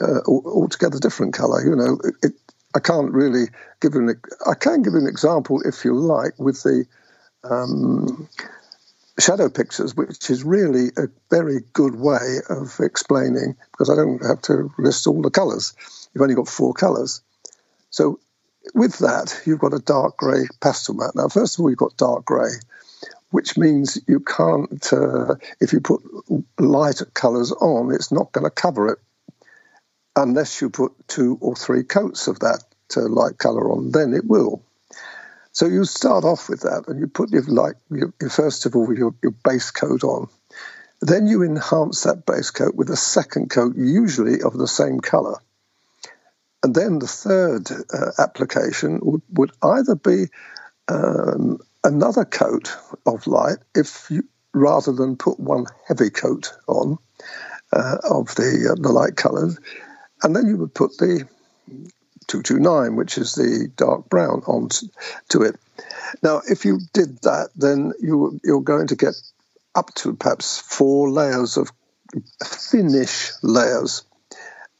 uh, 0.00 0.20
altogether 0.26 0.98
different 0.98 1.34
colour. 1.34 1.64
You 1.64 1.76
know, 1.76 1.98
it, 2.22 2.32
I 2.74 2.80
can't 2.80 3.12
really 3.12 3.46
give 3.80 3.94
an 3.94 4.20
I 4.46 4.54
can 4.54 4.82
give 4.82 4.94
an 4.94 5.06
example 5.06 5.62
if 5.62 5.84
you 5.84 5.94
like 5.94 6.38
with 6.38 6.62
the 6.62 6.84
um, 7.42 8.28
shadow 9.18 9.48
pictures, 9.48 9.96
which 9.96 10.30
is 10.30 10.44
really 10.44 10.88
a 10.96 11.08
very 11.30 11.60
good 11.72 11.94
way 11.94 12.38
of 12.48 12.78
explaining 12.80 13.56
because 13.72 13.90
I 13.90 13.96
don't 13.96 14.24
have 14.24 14.42
to 14.42 14.70
list 14.78 15.06
all 15.06 15.22
the 15.22 15.30
colours. 15.30 15.74
You've 16.12 16.22
only 16.22 16.34
got 16.34 16.48
four 16.48 16.74
colours. 16.74 17.22
So 17.90 18.20
with 18.74 18.98
that, 18.98 19.40
you've 19.44 19.60
got 19.60 19.74
a 19.74 19.78
dark 19.78 20.16
grey 20.16 20.46
Pastelmat. 20.60 21.14
Now, 21.14 21.28
first 21.28 21.58
of 21.58 21.62
all, 21.62 21.70
you've 21.70 21.78
got 21.78 21.96
dark 21.96 22.24
grey, 22.24 22.50
which 23.30 23.56
means 23.56 23.98
you 24.06 24.20
can't, 24.20 24.92
uh, 24.92 25.34
if 25.60 25.72
you 25.72 25.80
put 25.80 26.02
light 26.58 27.00
colours 27.14 27.52
on, 27.52 27.94
it's 27.94 28.12
not 28.12 28.32
going 28.32 28.44
to 28.44 28.50
cover 28.50 28.88
it 28.92 28.98
unless 30.16 30.60
you 30.60 30.70
put 30.70 30.92
two 31.06 31.38
or 31.40 31.54
three 31.54 31.84
coats 31.84 32.26
of 32.26 32.40
that 32.40 32.64
uh, 32.96 33.08
light 33.08 33.38
colour 33.38 33.70
on, 33.70 33.90
then 33.90 34.12
it 34.14 34.24
will. 34.24 34.62
So 35.52 35.66
you 35.66 35.84
start 35.84 36.24
off 36.24 36.48
with 36.48 36.60
that, 36.60 36.84
and 36.88 37.00
you 37.00 37.06
put 37.06 37.30
your 37.30 37.42
like 37.42 37.74
your, 37.90 38.12
your 38.20 38.30
first 38.30 38.66
of 38.66 38.76
all 38.76 38.92
your, 38.96 39.14
your 39.22 39.32
base 39.44 39.70
coat 39.70 40.04
on. 40.04 40.28
Then 41.00 41.26
you 41.26 41.42
enhance 41.42 42.02
that 42.02 42.26
base 42.26 42.50
coat 42.50 42.74
with 42.74 42.90
a 42.90 42.96
second 42.96 43.50
coat, 43.50 43.76
usually 43.76 44.42
of 44.42 44.56
the 44.56 44.68
same 44.68 45.00
colour. 45.00 45.36
And 46.62 46.74
then 46.74 46.98
the 46.98 47.06
third 47.06 47.70
uh, 47.70 48.10
application 48.18 48.98
would, 49.02 49.22
would 49.30 49.52
either 49.62 49.94
be 49.94 50.24
um, 50.88 51.58
another 51.84 52.24
coat 52.24 52.76
of 53.06 53.26
light, 53.26 53.58
if 53.74 54.10
you 54.10 54.24
rather 54.54 54.92
than 54.92 55.16
put 55.16 55.38
one 55.38 55.66
heavy 55.86 56.10
coat 56.10 56.52
on 56.66 56.98
uh, 57.72 57.98
of 58.02 58.34
the 58.34 58.70
uh, 58.72 58.80
the 58.80 58.90
light 58.90 59.14
colours, 59.14 59.58
and 60.22 60.34
then 60.34 60.46
you 60.46 60.56
would 60.56 60.74
put 60.74 60.96
the 60.98 61.28
229, 62.28 62.96
which 62.96 63.18
is 63.18 63.34
the 63.34 63.70
dark 63.76 64.08
brown, 64.08 64.42
onto 64.46 65.42
it. 65.42 65.56
Now, 66.22 66.42
if 66.48 66.64
you 66.64 66.80
did 66.92 67.22
that, 67.22 67.50
then 67.56 67.92
you, 68.00 68.38
you're 68.44 68.60
going 68.60 68.88
to 68.88 68.96
get 68.96 69.14
up 69.74 69.92
to 69.94 70.14
perhaps 70.14 70.58
four 70.58 71.10
layers 71.10 71.56
of 71.56 71.70
finish 72.44 73.32
layers. 73.42 74.04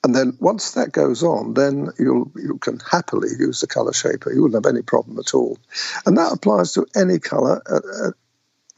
And 0.09 0.17
then 0.17 0.39
once 0.41 0.71
that 0.71 0.91
goes 0.91 1.23
on, 1.23 1.53
then 1.53 1.91
you 1.99 2.33
you 2.35 2.57
can 2.57 2.81
happily 2.81 3.29
use 3.39 3.61
the 3.61 3.67
color 3.67 3.93
shaper. 3.93 4.33
You 4.33 4.41
wouldn't 4.41 4.65
have 4.65 4.75
any 4.75 4.81
problem 4.81 5.19
at 5.19 5.35
all. 5.35 5.59
And 6.07 6.17
that 6.17 6.33
applies 6.33 6.73
to 6.73 6.87
any 6.97 7.19
color 7.19 7.61
uh, 7.71 8.13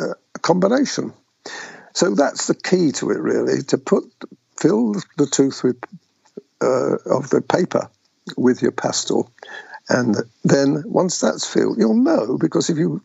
uh, 0.04 0.14
combination. 0.42 1.12
So 1.94 2.16
that's 2.16 2.48
the 2.48 2.56
key 2.56 2.90
to 2.94 3.10
it, 3.12 3.20
really, 3.20 3.62
to 3.62 3.78
put 3.78 4.12
fill 4.58 4.94
the 5.18 5.26
tooth 5.26 5.62
with 5.62 5.80
uh, 6.60 6.96
of 7.06 7.30
the 7.30 7.42
paper 7.42 7.88
with 8.36 8.60
your 8.60 8.72
pastel. 8.72 9.30
And 9.88 10.16
then 10.42 10.82
once 10.84 11.20
that's 11.20 11.46
filled, 11.46 11.78
you'll 11.78 11.94
know 11.94 12.38
because 12.38 12.70
if 12.70 12.76
you 12.76 13.04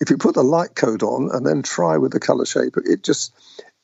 if 0.00 0.10
you 0.10 0.16
put 0.18 0.36
the 0.36 0.44
light 0.44 0.76
coat 0.76 1.02
on 1.02 1.30
and 1.32 1.44
then 1.44 1.64
try 1.64 1.96
with 1.96 2.12
the 2.12 2.20
color 2.20 2.46
shaper, 2.46 2.84
it 2.86 3.02
just, 3.02 3.32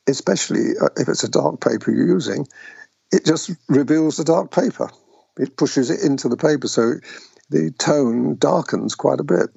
especially 0.07 0.77
uh, 0.81 0.87
if 0.95 1.09
it's 1.09 1.25
a 1.25 1.29
dark 1.29 1.59
paper 1.59 1.91
you're 1.91 2.07
using, 2.07 2.47
it 3.11 3.25
just 3.25 3.51
reveals 3.67 4.17
the 4.17 4.23
dark 4.23 4.51
paper. 4.51 4.89
It 5.37 5.57
pushes 5.57 5.89
it 5.89 6.01
into 6.01 6.29
the 6.29 6.37
paper, 6.37 6.67
so 6.67 6.95
the 7.49 7.71
tone 7.71 8.37
darkens 8.37 8.95
quite 8.95 9.19
a 9.19 9.23
bit. 9.23 9.49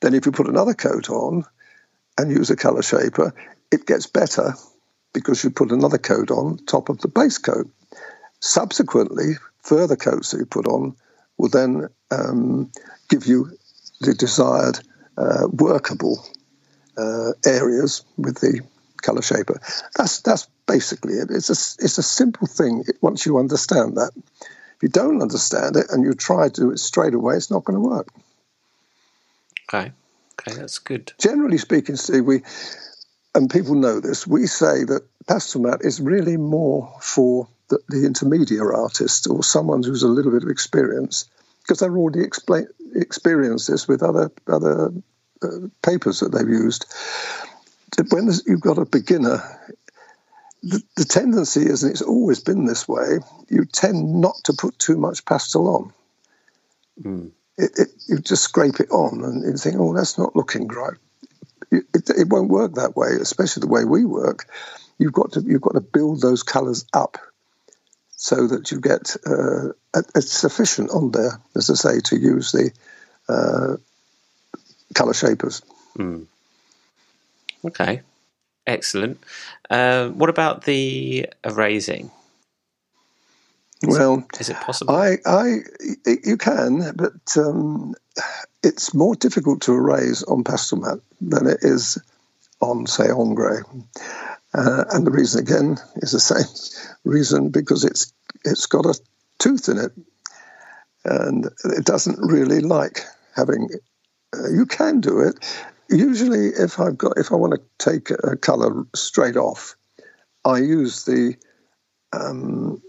Then 0.00 0.14
if 0.14 0.26
you 0.26 0.32
put 0.32 0.48
another 0.48 0.74
coat 0.74 1.10
on 1.10 1.44
and 2.18 2.30
use 2.30 2.50
a 2.50 2.56
color 2.56 2.82
shaper, 2.82 3.34
it 3.72 3.86
gets 3.86 4.06
better 4.06 4.54
because 5.12 5.42
you 5.42 5.50
put 5.50 5.72
another 5.72 5.98
coat 5.98 6.30
on 6.30 6.58
top 6.66 6.88
of 6.88 6.98
the 6.98 7.08
base 7.08 7.38
coat. 7.38 7.68
Subsequently, 8.40 9.34
further 9.62 9.96
coats 9.96 10.30
that 10.30 10.38
you 10.38 10.46
put 10.46 10.66
on 10.66 10.94
will 11.38 11.48
then 11.48 11.88
um, 12.10 12.70
give 13.08 13.26
you 13.26 13.50
the 14.00 14.14
desired 14.14 14.78
uh, 15.16 15.48
workable 15.50 16.24
uh, 16.96 17.32
areas 17.44 18.04
with 18.16 18.38
the 18.40 18.60
color 19.02 19.22
shaper. 19.22 19.60
That's 19.96 20.20
that's 20.20 20.48
basically 20.66 21.14
it. 21.14 21.30
It's 21.30 21.50
a 21.50 21.84
it's 21.84 21.98
a 21.98 22.02
simple 22.02 22.46
thing 22.46 22.84
once 23.00 23.26
you 23.26 23.38
understand 23.38 23.96
that. 23.96 24.12
If 24.76 24.82
you 24.82 24.88
don't 24.88 25.22
understand 25.22 25.76
it 25.76 25.86
and 25.90 26.04
you 26.04 26.12
try 26.12 26.48
to 26.48 26.60
do 26.60 26.70
it 26.70 26.78
straight 26.78 27.14
away, 27.14 27.36
it's 27.36 27.50
not 27.50 27.64
going 27.64 27.80
to 27.80 27.88
work. 27.88 28.08
Okay, 29.68 29.92
okay, 30.38 30.58
that's 30.58 30.78
good. 30.78 31.12
Generally 31.18 31.58
speaking, 31.58 31.96
Steve, 31.96 32.24
we 32.24 32.42
and 33.34 33.50
people 33.50 33.74
know 33.74 34.00
this. 34.00 34.26
We 34.26 34.46
say 34.46 34.84
that 34.84 35.02
Pastelmat 35.26 35.84
is 35.84 36.00
really 36.00 36.36
more 36.36 36.94
for 37.00 37.48
the, 37.68 37.78
the 37.88 38.06
intermediate 38.06 38.60
artist 38.60 39.28
or 39.28 39.42
someone 39.42 39.82
who's 39.82 40.02
a 40.02 40.08
little 40.08 40.32
bit 40.32 40.44
of 40.44 40.50
experience, 40.50 41.28
because 41.62 41.80
they've 41.80 41.90
already 41.90 42.22
explain, 42.22 42.68
experienced 42.94 43.68
this 43.68 43.88
with 43.88 44.02
other 44.02 44.30
other 44.46 44.92
uh, 45.42 45.68
papers 45.82 46.20
that 46.20 46.32
they've 46.32 46.48
used. 46.48 46.86
When 48.10 48.28
you've 48.46 48.60
got 48.60 48.78
a 48.78 48.84
beginner, 48.84 49.42
the, 50.66 50.82
the 50.96 51.04
tendency 51.04 51.60
is, 51.60 51.84
and 51.84 51.92
it's 51.92 52.02
always 52.02 52.40
been 52.40 52.64
this 52.64 52.88
way, 52.88 53.18
you 53.48 53.64
tend 53.66 54.20
not 54.20 54.34
to 54.44 54.52
put 54.52 54.78
too 54.78 54.96
much 54.96 55.24
pastel 55.24 55.68
on. 55.68 55.92
Mm. 57.00 57.30
It, 57.56 57.70
it, 57.78 57.88
you 58.08 58.18
just 58.18 58.42
scrape 58.42 58.80
it 58.80 58.90
on 58.90 59.22
and 59.22 59.44
you 59.44 59.56
think, 59.56 59.76
oh, 59.78 59.94
that's 59.94 60.18
not 60.18 60.34
looking 60.34 60.66
right. 60.66 60.96
It, 61.70 61.84
it, 61.94 62.28
won't 62.28 62.50
work 62.50 62.74
that 62.74 62.96
way, 62.96 63.10
especially 63.20 63.60
the 63.60 63.68
way 63.68 63.84
we 63.84 64.04
work. 64.04 64.46
You've 64.98 65.12
got 65.12 65.32
to 65.32 65.40
you've 65.40 65.62
got 65.62 65.74
to 65.74 65.80
build 65.80 66.20
those 66.20 66.42
colours 66.42 66.86
up 66.92 67.18
so 68.16 68.46
that 68.46 68.70
you 68.70 68.80
get 68.80 69.16
uh, 69.26 69.72
it's 70.14 70.32
sufficient 70.32 70.90
on 70.90 71.10
there, 71.10 71.40
as 71.54 71.70
I 71.70 71.74
say, 71.74 72.00
to 72.00 72.16
use 72.16 72.52
the 72.52 72.70
uh, 73.28 73.76
color 74.94 75.14
shapers. 75.14 75.62
Mm. 75.98 76.26
Okay, 77.64 78.02
excellent. 78.66 79.20
Uh, 79.70 80.08
what 80.08 80.30
about 80.30 80.64
the 80.64 81.28
erasing? 81.44 82.10
Is 83.82 83.98
well, 83.98 84.24
it, 84.32 84.40
is 84.40 84.48
it 84.48 84.56
possible? 84.56 84.94
I, 84.94 85.18
I, 85.26 85.58
you 86.24 86.38
can, 86.38 86.92
but 86.96 87.36
um, 87.36 87.94
it's 88.62 88.94
more 88.94 89.14
difficult 89.14 89.62
to 89.62 89.74
erase 89.74 90.22
on 90.22 90.44
Pastelmat 90.44 91.00
than 91.20 91.46
it 91.46 91.58
is 91.60 91.98
on, 92.60 92.86
say, 92.86 93.10
ombre. 93.10 93.64
Uh, 94.54 94.84
and 94.90 95.06
the 95.06 95.10
reason 95.10 95.40
again 95.40 95.76
is 95.96 96.12
the 96.12 96.20
same 96.32 96.46
reason 97.04 97.50
because 97.50 97.84
it's 97.84 98.12
it's 98.44 98.66
got 98.66 98.86
a 98.86 98.98
tooth 99.38 99.68
in 99.68 99.78
it, 99.78 99.92
and 101.04 101.46
it 101.64 101.84
doesn't 101.84 102.18
really 102.18 102.60
like 102.60 103.00
having. 103.34 103.68
Uh, 104.34 104.48
you 104.48 104.64
can 104.66 105.00
do 105.00 105.20
it. 105.20 105.36
Usually, 105.88 106.48
if 106.48 106.80
I've 106.80 106.98
got 106.98 107.18
if 107.18 107.32
I 107.32 107.36
want 107.36 107.54
to 107.54 107.62
take 107.78 108.10
a 108.10 108.36
color 108.36 108.84
straight 108.94 109.36
off, 109.36 109.76
I 110.44 110.58
use 110.58 111.04
the 111.04 111.36
um, 112.12 112.82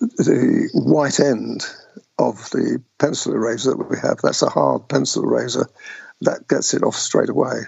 the 0.00 0.70
white 0.74 1.20
end 1.20 1.64
of 2.18 2.50
the 2.50 2.82
pencil 2.98 3.34
eraser 3.34 3.70
that 3.70 3.90
we 3.90 3.98
have. 3.98 4.18
That's 4.22 4.42
a 4.42 4.48
hard 4.48 4.88
pencil 4.88 5.24
eraser 5.24 5.68
that 6.22 6.48
gets 6.48 6.74
it 6.74 6.82
off 6.82 6.96
straight 6.96 7.28
away. 7.28 7.62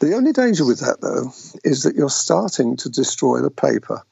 The 0.00 0.14
only 0.14 0.32
danger 0.32 0.64
with 0.64 0.80
that, 0.80 1.00
though, 1.00 1.32
is 1.64 1.84
that 1.84 1.94
you're 1.94 2.10
starting 2.10 2.76
to 2.78 2.88
destroy 2.88 3.40
the 3.40 3.50
paper. 3.50 4.02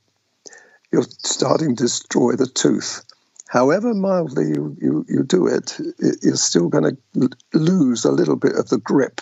You're 0.92 1.02
starting 1.02 1.76
to 1.76 1.84
destroy 1.84 2.32
the 2.32 2.46
tooth. 2.46 3.04
However 3.48 3.94
mildly 3.94 4.48
you, 4.48 4.76
you, 4.80 5.04
you 5.08 5.22
do 5.22 5.46
it, 5.46 5.78
you're 6.22 6.36
still 6.36 6.68
going 6.68 6.96
to 7.14 7.30
lose 7.54 8.04
a 8.04 8.12
little 8.12 8.36
bit 8.36 8.56
of 8.56 8.68
the 8.68 8.78
grip 8.78 9.20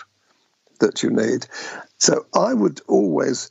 that 0.81 1.03
you 1.03 1.11
need. 1.11 1.47
So 1.99 2.27
I 2.35 2.53
would 2.53 2.81
always, 2.89 3.51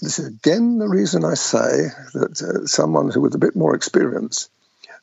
this 0.00 0.18
is 0.18 0.26
again 0.26 0.78
the 0.78 0.88
reason 0.88 1.24
I 1.24 1.34
say 1.34 1.88
that 2.14 2.42
uh, 2.42 2.66
someone 2.66 3.10
who 3.10 3.20
with 3.20 3.34
a 3.34 3.38
bit 3.38 3.56
more 3.56 3.74
experience, 3.74 4.48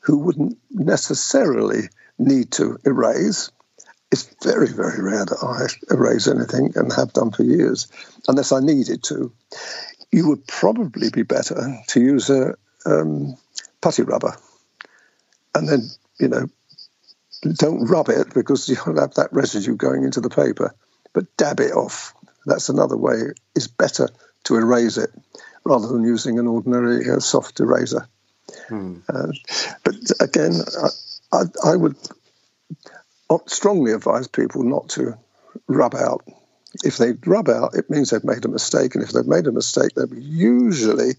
who 0.00 0.18
wouldn't 0.18 0.58
necessarily 0.70 1.88
need 2.18 2.52
to 2.52 2.78
erase, 2.84 3.50
it's 4.12 4.34
very, 4.42 4.68
very 4.68 5.02
rare 5.02 5.24
that 5.24 5.42
I 5.42 5.92
erase 5.92 6.28
anything 6.28 6.72
and 6.76 6.92
have 6.92 7.12
done 7.12 7.32
for 7.32 7.42
years, 7.42 7.88
unless 8.28 8.52
I 8.52 8.60
needed 8.60 9.02
to. 9.04 9.32
You 10.12 10.28
would 10.28 10.46
probably 10.46 11.10
be 11.10 11.22
better 11.22 11.76
to 11.88 12.00
use 12.00 12.30
a 12.30 12.54
um, 12.86 13.36
putty 13.80 14.02
rubber, 14.02 14.36
and 15.54 15.68
then 15.68 15.90
you 16.20 16.28
know, 16.28 16.46
don't 17.54 17.86
rub 17.86 18.08
it 18.08 18.32
because 18.32 18.68
you'll 18.86 19.00
have 19.00 19.14
that 19.14 19.32
residue 19.32 19.76
going 19.76 20.04
into 20.04 20.20
the 20.20 20.30
paper. 20.30 20.74
But 21.16 21.34
dab 21.38 21.60
it 21.60 21.72
off. 21.72 22.12
That's 22.44 22.68
another 22.68 22.98
way. 22.98 23.32
It's 23.54 23.68
better 23.68 24.10
to 24.44 24.56
erase 24.56 24.98
it 24.98 25.08
rather 25.64 25.88
than 25.88 26.04
using 26.04 26.38
an 26.38 26.46
ordinary 26.46 27.08
uh, 27.08 27.20
soft 27.20 27.58
eraser. 27.58 28.06
Hmm. 28.68 28.98
Uh, 29.08 29.28
but 29.82 29.94
again, 30.20 30.52
I, 31.32 31.38
I, 31.38 31.70
I 31.72 31.76
would 31.76 31.96
strongly 33.46 33.92
advise 33.92 34.28
people 34.28 34.62
not 34.62 34.90
to 34.90 35.16
rub 35.66 35.94
out. 35.94 36.22
If 36.84 36.98
they 36.98 37.12
rub 37.24 37.48
out, 37.48 37.76
it 37.76 37.88
means 37.88 38.10
they've 38.10 38.22
made 38.22 38.44
a 38.44 38.48
mistake, 38.48 38.94
and 38.94 39.02
if 39.02 39.10
they've 39.10 39.26
made 39.26 39.46
a 39.46 39.52
mistake, 39.52 39.92
they're 39.96 40.18
usually 40.18 41.14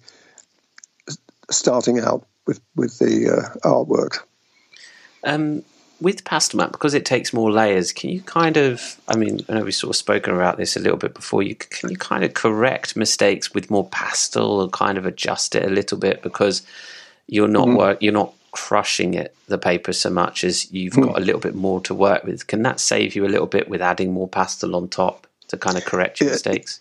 starting 1.50 2.00
out 2.02 2.28
with 2.46 2.62
with 2.76 3.00
the 3.00 3.32
uh, 3.32 3.68
artwork. 3.68 4.20
Um, 5.24 5.64
with 6.00 6.24
Pastelmat, 6.24 6.72
because 6.72 6.94
it 6.94 7.06
takes 7.06 7.34
more 7.34 7.52
layers, 7.52 7.92
can 7.92 8.10
you 8.10 8.22
kind 8.22 8.58
of, 8.58 9.00
I 9.08 9.16
mean, 9.16 9.40
I 9.50 9.54
know 9.54 9.64
we've 9.64 9.74
sort 9.74 9.90
of 9.90 9.96
spoken 9.96 10.36
about 10.36 10.58
this 10.58 10.76
a 10.76 10.80
little 10.80 10.98
bit 10.98 11.14
before, 11.14 11.42
you 11.44 11.56
can 11.56 11.90
you 11.90 11.98
kind 11.98 12.24
of 12.24 12.34
correct 12.34 12.96
mistakes 12.96 13.54
with 13.54 13.72
more 13.72 13.88
pastel 13.90 14.62
and 14.62 14.72
kind 14.72 14.98
of 14.98 15.06
adjust 15.06 15.56
it 15.56 15.66
a 15.66 15.70
little 15.70 15.98
bit 15.98 16.22
because 16.22 16.62
you're 17.28 17.48
not 17.48 17.68
mm. 17.68 17.78
work, 17.78 18.02
you're 18.02 18.14
not 18.14 18.34
crushing 18.52 19.14
it, 19.14 19.36
the 19.48 19.58
paper 19.58 19.94
so 19.94 20.10
much 20.10 20.44
as 20.44 20.72
you've 20.72 20.94
mm. 20.94 21.06
got 21.06 21.18
a 21.18 21.22
little 21.22 21.42
bit 21.42 21.56
more 21.56 21.82
to 21.82 21.94
work 21.94 22.24
with. 22.24 22.48
Can 22.48 22.62
that 22.64 22.80
save 22.80 23.16
you 23.16 23.26
a 23.26 23.30
little 23.30 23.48
bit 23.48 23.68
with 23.68 23.82
adding 23.82 24.14
more 24.14 24.28
pastel 24.28 24.76
on 24.76 24.90
top 24.90 25.28
to 25.48 25.58
kind 25.58 25.78
of 25.78 25.86
correct 25.86 26.20
your 26.20 26.30
yeah. 26.30 26.34
mistakes? 26.34 26.80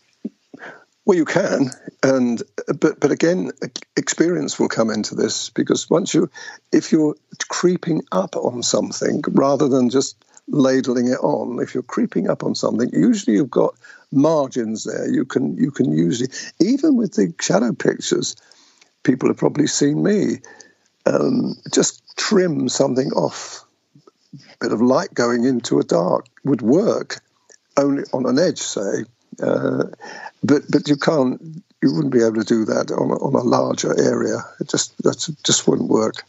Well, 1.06 1.16
you 1.16 1.24
can, 1.24 1.70
and 2.02 2.42
but 2.80 2.98
but 2.98 3.12
again, 3.12 3.52
experience 3.96 4.58
will 4.58 4.68
come 4.68 4.90
into 4.90 5.14
this 5.14 5.50
because 5.50 5.88
once 5.88 6.12
you, 6.12 6.28
if 6.72 6.90
you're 6.90 7.14
creeping 7.48 8.02
up 8.10 8.34
on 8.34 8.64
something 8.64 9.22
rather 9.28 9.68
than 9.68 9.88
just 9.88 10.16
ladling 10.48 11.06
it 11.06 11.20
on, 11.20 11.60
if 11.62 11.74
you're 11.74 11.84
creeping 11.84 12.28
up 12.28 12.42
on 12.42 12.56
something, 12.56 12.90
usually 12.92 13.36
you've 13.36 13.52
got 13.52 13.76
margins 14.10 14.82
there. 14.82 15.08
You 15.08 15.24
can 15.24 15.56
you 15.56 15.70
can 15.70 15.92
usually 15.92 16.30
even 16.58 16.96
with 16.96 17.14
the 17.14 17.32
shadow 17.40 17.72
pictures, 17.72 18.34
people 19.04 19.28
have 19.28 19.36
probably 19.36 19.68
seen 19.68 20.02
me 20.02 20.38
um, 21.06 21.54
just 21.72 22.02
trim 22.16 22.68
something 22.68 23.12
off. 23.12 23.64
A 24.34 24.38
bit 24.60 24.72
of 24.72 24.82
light 24.82 25.14
going 25.14 25.44
into 25.44 25.78
a 25.78 25.84
dark 25.84 26.26
would 26.44 26.62
work 26.62 27.20
only 27.76 28.02
on 28.12 28.26
an 28.26 28.40
edge, 28.40 28.58
say, 28.58 29.04
uh, 29.42 29.84
but 30.42 30.62
but 30.70 30.88
you 30.88 30.96
can't 30.96 31.40
you 31.82 31.92
wouldn't 31.92 32.12
be 32.12 32.22
able 32.22 32.42
to 32.42 32.44
do 32.44 32.64
that 32.66 32.90
on 32.90 33.10
a, 33.10 33.14
on 33.14 33.34
a 33.34 33.42
larger 33.42 33.98
area. 33.98 34.38
It 34.60 34.68
just 34.68 34.96
that 35.02 35.28
just 35.44 35.68
wouldn't 35.68 35.88
work. 35.88 36.24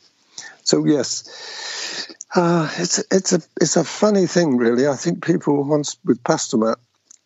So 0.64 0.86
yes, 0.86 2.14
uh, 2.36 2.70
it's 2.78 3.04
it's 3.12 3.34
a 3.34 3.42
it's 3.62 3.78
a 3.78 3.84
funny 3.84 4.28
thing 4.28 4.58
really. 4.58 4.88
I 4.88 4.96
think 4.96 5.26
people 5.26 5.64
once 5.64 5.98
with 6.04 6.24
Pastelmat, 6.24 6.76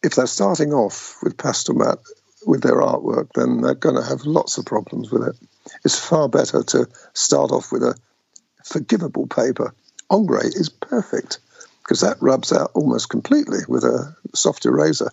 if 0.04 0.16
they're 0.16 0.28
starting 0.28 0.74
off 0.74 1.18
with 1.24 1.38
Pastelmat 1.38 1.98
with 2.46 2.62
their 2.62 2.82
artwork, 2.82 3.30
then 3.36 3.62
they're 3.62 3.76
going 3.76 3.96
to 3.96 4.08
have 4.08 4.26
lots 4.26 4.58
of 4.58 4.66
problems 4.66 5.12
with 5.12 5.28
it. 5.28 5.36
It's 5.86 6.00
far 6.00 6.28
better 6.28 6.64
to 6.64 6.88
start 7.14 7.52
off 7.52 7.72
with 7.72 7.84
a 7.84 7.96
forgivable 8.64 9.28
paper. 9.28 9.74
Ingres 10.12 10.56
is 10.56 10.70
perfect 10.70 11.40
because 11.84 12.02
that 12.02 12.22
rubs 12.22 12.52
out 12.52 12.72
almost 12.74 13.10
completely 13.10 13.60
with 13.68 13.84
a 13.84 14.16
soft 14.34 14.66
eraser. 14.66 15.10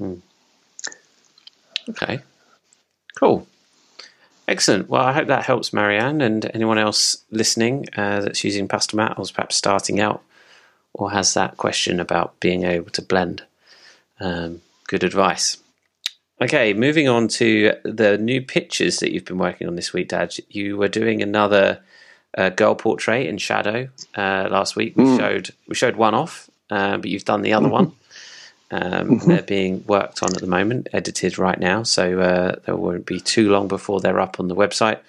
Mm. 0.00 0.20
Okay. 1.90 2.20
Cool. 3.16 3.46
Excellent. 4.48 4.88
Well, 4.88 5.02
I 5.02 5.12
hope 5.12 5.28
that 5.28 5.44
helps 5.44 5.72
Marianne 5.72 6.20
and 6.20 6.50
anyone 6.54 6.78
else 6.78 7.22
listening 7.30 7.86
uh, 7.96 8.20
that's 8.20 8.42
using 8.42 8.66
Pastelmat 8.66 9.18
or 9.18 9.22
is 9.22 9.30
perhaps 9.30 9.56
starting 9.56 10.00
out 10.00 10.22
or 10.92 11.12
has 11.12 11.34
that 11.34 11.56
question 11.56 12.00
about 12.00 12.38
being 12.40 12.64
able 12.64 12.90
to 12.90 13.02
blend. 13.02 13.44
Um, 14.18 14.62
good 14.88 15.04
advice. 15.04 15.58
Okay, 16.42 16.72
moving 16.72 17.06
on 17.06 17.28
to 17.28 17.74
the 17.84 18.16
new 18.18 18.40
pictures 18.40 18.98
that 18.98 19.12
you've 19.12 19.26
been 19.26 19.38
working 19.38 19.68
on 19.68 19.76
this 19.76 19.92
week, 19.92 20.08
Dad. 20.08 20.34
You 20.48 20.78
were 20.78 20.88
doing 20.88 21.22
another 21.22 21.80
uh, 22.36 22.48
girl 22.48 22.74
portrait 22.74 23.26
in 23.26 23.38
shadow 23.38 23.88
uh, 24.16 24.48
last 24.50 24.74
week. 24.74 24.96
We 24.96 25.04
mm. 25.04 25.18
showed 25.18 25.50
we 25.68 25.74
showed 25.74 25.96
one 25.96 26.14
off, 26.14 26.48
uh, 26.70 26.96
but 26.96 27.10
you've 27.10 27.24
done 27.24 27.42
the 27.42 27.52
other 27.52 27.68
one. 27.78 27.92
Um, 28.70 29.18
mm-hmm. 29.18 29.28
They're 29.28 29.42
being 29.42 29.84
worked 29.86 30.22
on 30.22 30.34
at 30.34 30.40
the 30.40 30.46
moment, 30.46 30.88
edited 30.92 31.38
right 31.38 31.58
now, 31.58 31.82
so 31.82 32.20
uh, 32.20 32.56
there 32.64 32.76
won't 32.76 33.06
be 33.06 33.20
too 33.20 33.50
long 33.50 33.68
before 33.68 34.00
they're 34.00 34.20
up 34.20 34.38
on 34.38 34.48
the 34.48 34.54
website. 34.54 35.00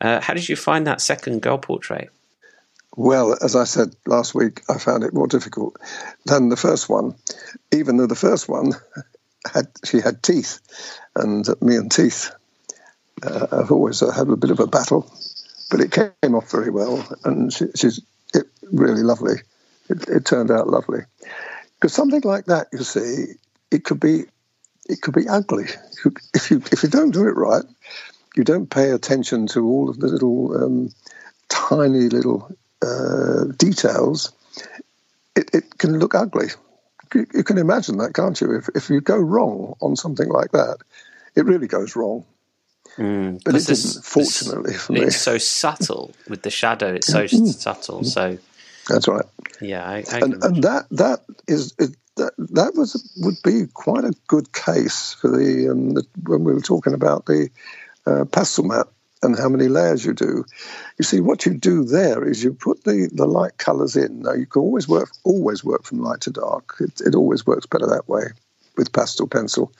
Uh, 0.00 0.20
how 0.20 0.34
did 0.34 0.48
you 0.48 0.56
find 0.56 0.86
that 0.86 1.00
second 1.00 1.42
girl 1.42 1.58
portrait? 1.58 2.10
Well, 2.96 3.36
as 3.42 3.56
I 3.56 3.64
said 3.64 3.94
last 4.06 4.34
week, 4.34 4.62
I 4.68 4.78
found 4.78 5.04
it 5.04 5.14
more 5.14 5.26
difficult 5.26 5.78
than 6.26 6.48
the 6.48 6.56
first 6.56 6.88
one, 6.88 7.14
even 7.72 7.96
though 7.96 8.06
the 8.06 8.14
first 8.14 8.48
one 8.48 8.72
had 9.52 9.68
she 9.84 10.00
had 10.00 10.22
teeth, 10.22 10.60
and 11.14 11.46
me 11.60 11.76
and 11.76 11.90
teeth, 11.90 12.30
uh, 13.22 13.46
I've 13.52 13.70
always 13.70 14.00
had 14.00 14.28
a 14.28 14.36
bit 14.36 14.50
of 14.50 14.60
a 14.60 14.66
battle, 14.66 15.10
but 15.70 15.80
it 15.80 15.92
came 15.92 16.34
off 16.34 16.50
very 16.50 16.70
well, 16.70 17.06
and 17.24 17.52
she, 17.52 17.66
she's 17.74 18.00
it, 18.34 18.46
really 18.70 19.02
lovely. 19.02 19.36
It, 19.88 20.08
it 20.08 20.24
turned 20.24 20.50
out 20.50 20.68
lovely. 20.68 21.00
Because 21.82 21.94
something 21.94 22.20
like 22.20 22.44
that, 22.44 22.68
you 22.72 22.84
see, 22.84 23.34
it 23.72 23.82
could 23.82 23.98
be 23.98 24.26
it 24.88 25.02
could 25.02 25.14
be 25.14 25.28
ugly 25.28 25.64
if 26.32 26.48
you 26.48 26.62
if 26.70 26.84
you 26.84 26.88
don't 26.88 27.10
do 27.10 27.26
it 27.26 27.34
right. 27.34 27.64
You 28.36 28.44
don't 28.44 28.70
pay 28.70 28.90
attention 28.90 29.48
to 29.48 29.66
all 29.66 29.90
of 29.90 29.98
the 29.98 30.06
little 30.06 30.64
um, 30.64 30.90
tiny 31.48 32.08
little 32.08 32.56
uh, 32.82 33.46
details. 33.56 34.30
It, 35.34 35.50
it 35.52 35.76
can 35.76 35.98
look 35.98 36.14
ugly. 36.14 36.50
You, 37.14 37.26
can 37.42 37.58
imagine 37.58 37.98
that, 37.98 38.14
can't 38.14 38.40
you? 38.40 38.54
If 38.54 38.68
if 38.76 38.88
you 38.88 39.00
go 39.00 39.16
wrong 39.16 39.74
on 39.80 39.96
something 39.96 40.28
like 40.28 40.52
that, 40.52 40.78
it 41.34 41.46
really 41.46 41.66
goes 41.66 41.96
wrong. 41.96 42.24
Mm, 42.96 43.42
but 43.42 43.56
it 43.56 43.66
didn't, 43.66 44.04
fortunately 44.04 44.74
for 44.74 44.92
me. 44.92 45.00
It's 45.00 45.16
so 45.16 45.36
subtle 45.36 46.14
with 46.28 46.42
the 46.42 46.50
shadow. 46.50 46.94
It's 46.94 47.06
so 47.12 47.24
mm. 47.24 47.52
subtle. 47.52 48.04
So 48.04 48.38
that's 48.88 49.08
right. 49.08 49.24
Yeah, 49.60 49.84
I, 49.84 50.04
I 50.10 50.18
and, 50.20 50.42
and, 50.42 50.64
that 50.64 50.86
that 50.90 51.20
is 51.46 51.72
that 52.16 52.32
that 52.38 52.74
was 52.74 53.12
would 53.22 53.36
be 53.42 53.66
quite 53.72 54.04
a 54.04 54.14
good 54.26 54.52
case 54.52 55.14
for 55.14 55.28
the, 55.28 55.70
um, 55.70 55.94
the 55.94 56.06
when 56.24 56.44
we 56.44 56.52
were 56.52 56.60
talking 56.60 56.94
about 56.94 57.26
the 57.26 57.48
uh, 58.06 58.24
Pastelmat 58.24 58.88
and 59.22 59.38
how 59.38 59.48
many 59.48 59.68
layers 59.68 60.04
you 60.04 60.12
do. 60.12 60.44
You 60.98 61.04
see, 61.04 61.20
what 61.20 61.46
you 61.46 61.54
do 61.54 61.84
there 61.84 62.24
is 62.24 62.42
you 62.42 62.54
put 62.54 62.82
the, 62.84 63.08
the 63.12 63.26
light 63.26 63.56
colours 63.56 63.96
in. 63.96 64.22
Now 64.22 64.32
you 64.32 64.46
can 64.46 64.62
always 64.62 64.88
work 64.88 65.10
always 65.24 65.64
work 65.64 65.84
from 65.84 66.02
light 66.02 66.22
to 66.22 66.30
dark. 66.30 66.76
It, 66.80 67.00
it 67.00 67.14
always 67.14 67.46
works 67.46 67.66
better 67.66 67.86
that 67.86 68.08
way 68.08 68.24
with 68.76 68.92
pastel 68.92 69.28
pencil. 69.28 69.72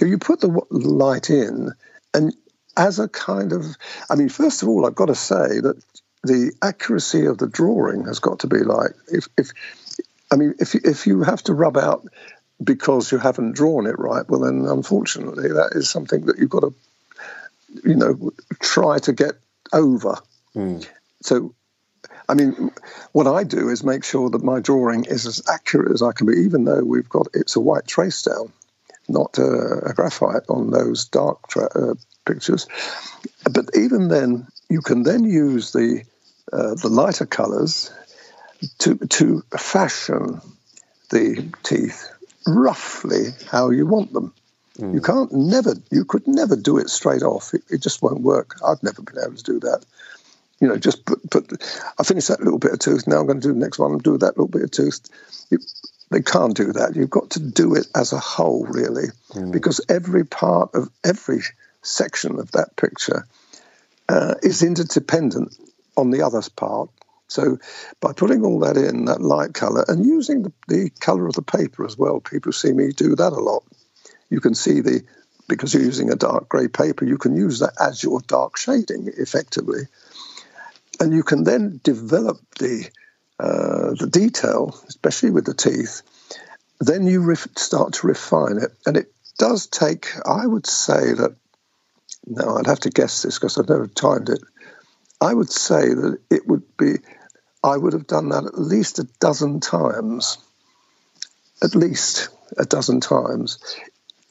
If 0.00 0.08
you 0.08 0.18
put 0.18 0.40
the 0.40 0.48
light 0.70 1.28
in, 1.28 1.72
and 2.14 2.34
as 2.76 2.98
a 2.98 3.08
kind 3.08 3.52
of, 3.52 3.66
I 4.08 4.14
mean, 4.14 4.30
first 4.30 4.62
of 4.62 4.68
all, 4.68 4.86
I've 4.86 4.94
got 4.94 5.06
to 5.06 5.14
say 5.14 5.60
that 5.60 5.82
the 6.22 6.52
accuracy 6.62 7.26
of 7.26 7.38
the 7.38 7.48
drawing 7.48 8.04
has 8.04 8.18
got 8.18 8.40
to 8.40 8.46
be 8.46 8.58
like 8.58 8.92
if 9.08 9.28
if 9.36 9.50
I 10.30 10.36
mean 10.36 10.54
if 10.58 10.74
if 10.74 11.06
you 11.06 11.22
have 11.22 11.42
to 11.44 11.54
rub 11.54 11.76
out 11.76 12.06
because 12.62 13.10
you 13.10 13.18
haven't 13.18 13.52
drawn 13.52 13.86
it 13.86 13.98
right, 13.98 14.28
well 14.28 14.40
then 14.40 14.66
unfortunately 14.66 15.48
that 15.48 15.70
is 15.72 15.88
something 15.88 16.26
that 16.26 16.38
you've 16.38 16.50
got 16.50 16.60
to 16.60 16.74
you 17.84 17.94
know 17.94 18.32
try 18.60 18.98
to 18.98 19.12
get 19.12 19.32
over. 19.72 20.16
Mm. 20.54 20.86
So 21.22 21.54
I 22.28 22.34
mean, 22.34 22.70
what 23.10 23.26
I 23.26 23.42
do 23.42 23.70
is 23.70 23.82
make 23.82 24.04
sure 24.04 24.30
that 24.30 24.44
my 24.44 24.60
drawing 24.60 25.04
is 25.04 25.26
as 25.26 25.42
accurate 25.48 25.90
as 25.90 26.00
I 26.00 26.12
can 26.12 26.28
be, 26.28 26.34
even 26.44 26.64
though 26.64 26.82
we've 26.84 27.08
got 27.08 27.26
it's 27.34 27.56
a 27.56 27.60
white 27.60 27.86
trace 27.86 28.22
down, 28.22 28.52
not 29.08 29.38
a, 29.38 29.88
a 29.90 29.94
graphite 29.94 30.44
on 30.48 30.70
those 30.70 31.06
dark 31.06 31.48
tra- 31.48 31.72
uh, 31.74 31.94
pictures. 32.24 32.68
But 33.44 33.70
even 33.74 34.08
then, 34.08 34.46
you 34.68 34.80
can 34.80 35.02
then 35.02 35.24
use 35.24 35.72
the 35.72 36.04
uh, 36.52 36.74
the 36.74 36.88
lighter 36.88 37.26
colours 37.26 37.92
to 38.78 38.96
to 38.96 39.42
fashion 39.56 40.40
the 41.10 41.52
teeth 41.62 42.08
roughly 42.46 43.30
how 43.50 43.70
you 43.70 43.86
want 43.86 44.12
them. 44.12 44.32
Mm. 44.78 44.94
You 44.94 45.00
can't 45.00 45.32
never 45.32 45.74
you 45.90 46.04
could 46.04 46.26
never 46.26 46.56
do 46.56 46.78
it 46.78 46.88
straight 46.88 47.22
off. 47.22 47.54
It, 47.54 47.62
it, 47.70 47.82
just 47.82 48.02
won't 48.02 48.20
work. 48.20 48.56
I've 48.66 48.82
never 48.82 49.02
been 49.02 49.22
able 49.22 49.36
to 49.36 49.42
do 49.42 49.60
that. 49.60 49.84
You 50.60 50.68
know, 50.68 50.76
just 50.76 51.04
put 51.04 51.28
put. 51.30 51.52
I 51.98 52.02
finished 52.02 52.28
that 52.28 52.40
little 52.40 52.58
bit 52.58 52.72
of 52.72 52.78
tooth. 52.78 53.06
Now 53.06 53.20
I'm 53.20 53.26
going 53.26 53.40
to 53.40 53.48
do 53.48 53.54
the 53.54 53.60
next 53.60 53.78
one 53.78 53.92
and 53.92 54.02
do 54.02 54.18
that 54.18 54.36
little 54.36 54.48
bit 54.48 54.62
of 54.62 54.70
tooth. 54.70 55.00
You, 55.50 55.58
they 56.10 56.22
can't 56.22 56.56
do 56.56 56.72
that. 56.72 56.96
You've 56.96 57.10
got 57.10 57.30
to 57.30 57.40
do 57.40 57.74
it 57.76 57.86
as 57.94 58.12
a 58.12 58.18
whole, 58.18 58.66
really, 58.66 59.08
mm. 59.30 59.52
because 59.52 59.80
every 59.88 60.24
part 60.24 60.74
of 60.74 60.90
every 61.04 61.40
section 61.82 62.38
of 62.38 62.50
that 62.52 62.76
picture 62.76 63.26
uh, 64.08 64.34
is 64.42 64.62
interdependent 64.62 65.56
on 65.96 66.10
the 66.10 66.22
other's 66.22 66.48
part. 66.48 66.90
So 67.28 67.58
by 68.00 68.12
putting 68.12 68.44
all 68.44 68.60
that 68.60 68.76
in, 68.76 69.04
that 69.04 69.20
light 69.20 69.54
color, 69.54 69.84
and 69.86 70.04
using 70.04 70.42
the, 70.42 70.52
the 70.66 70.90
color 71.00 71.26
of 71.26 71.34
the 71.34 71.42
paper 71.42 71.86
as 71.86 71.96
well, 71.96 72.20
people 72.20 72.52
see 72.52 72.72
me 72.72 72.92
do 72.92 73.14
that 73.14 73.32
a 73.32 73.40
lot. 73.40 73.62
You 74.28 74.40
can 74.40 74.54
see 74.54 74.80
the, 74.80 75.02
because 75.48 75.72
you're 75.72 75.82
using 75.82 76.10
a 76.10 76.16
dark 76.16 76.48
gray 76.48 76.68
paper, 76.68 77.04
you 77.04 77.18
can 77.18 77.36
use 77.36 77.60
that 77.60 77.74
as 77.80 78.02
your 78.02 78.20
dark 78.20 78.56
shading 78.56 79.10
effectively. 79.16 79.82
And 80.98 81.12
you 81.12 81.22
can 81.22 81.44
then 81.44 81.80
develop 81.82 82.38
the, 82.58 82.88
uh, 83.38 83.94
the 83.98 84.08
detail, 84.10 84.78
especially 84.88 85.30
with 85.30 85.44
the 85.46 85.54
teeth. 85.54 86.02
Then 86.80 87.06
you 87.06 87.22
ref- 87.22 87.56
start 87.56 87.94
to 87.94 88.06
refine 88.06 88.58
it. 88.58 88.72
And 88.86 88.96
it 88.96 89.12
does 89.38 89.66
take, 89.66 90.08
I 90.26 90.46
would 90.46 90.66
say 90.66 91.12
that, 91.14 91.36
now 92.26 92.56
I'd 92.56 92.66
have 92.66 92.80
to 92.80 92.90
guess 92.90 93.22
this 93.22 93.38
because 93.38 93.58
I've 93.58 93.68
never 93.68 93.86
timed 93.86 94.28
it, 94.28 94.40
I 95.20 95.34
would 95.34 95.50
say 95.50 95.88
that 95.88 96.18
it 96.30 96.46
would 96.46 96.76
be, 96.76 96.94
I 97.62 97.76
would 97.76 97.92
have 97.92 98.06
done 98.06 98.30
that 98.30 98.46
at 98.46 98.58
least 98.58 98.98
a 98.98 99.04
dozen 99.20 99.60
times. 99.60 100.38
At 101.62 101.74
least 101.74 102.30
a 102.56 102.64
dozen 102.64 103.00
times. 103.00 103.58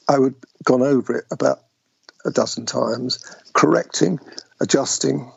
I 0.08 0.18
would 0.18 0.34
have 0.34 0.64
gone 0.64 0.82
over 0.82 1.18
it 1.18 1.24
about 1.30 1.60
a 2.24 2.30
dozen 2.30 2.66
times, 2.66 3.24
correcting, 3.52 4.18
adjusting, 4.60 5.30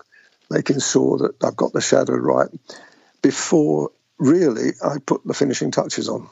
making 0.50 0.80
sure 0.80 1.18
that 1.20 1.44
I've 1.44 1.56
got 1.56 1.74
the 1.74 1.82
shadow 1.82 2.16
right. 2.16 2.50
before 3.22 3.92
really 4.18 4.72
I 4.84 4.98
put 5.06 5.26
the 5.26 5.34
finishing 5.34 5.72
touches 5.72 6.10
on. 6.10 6.30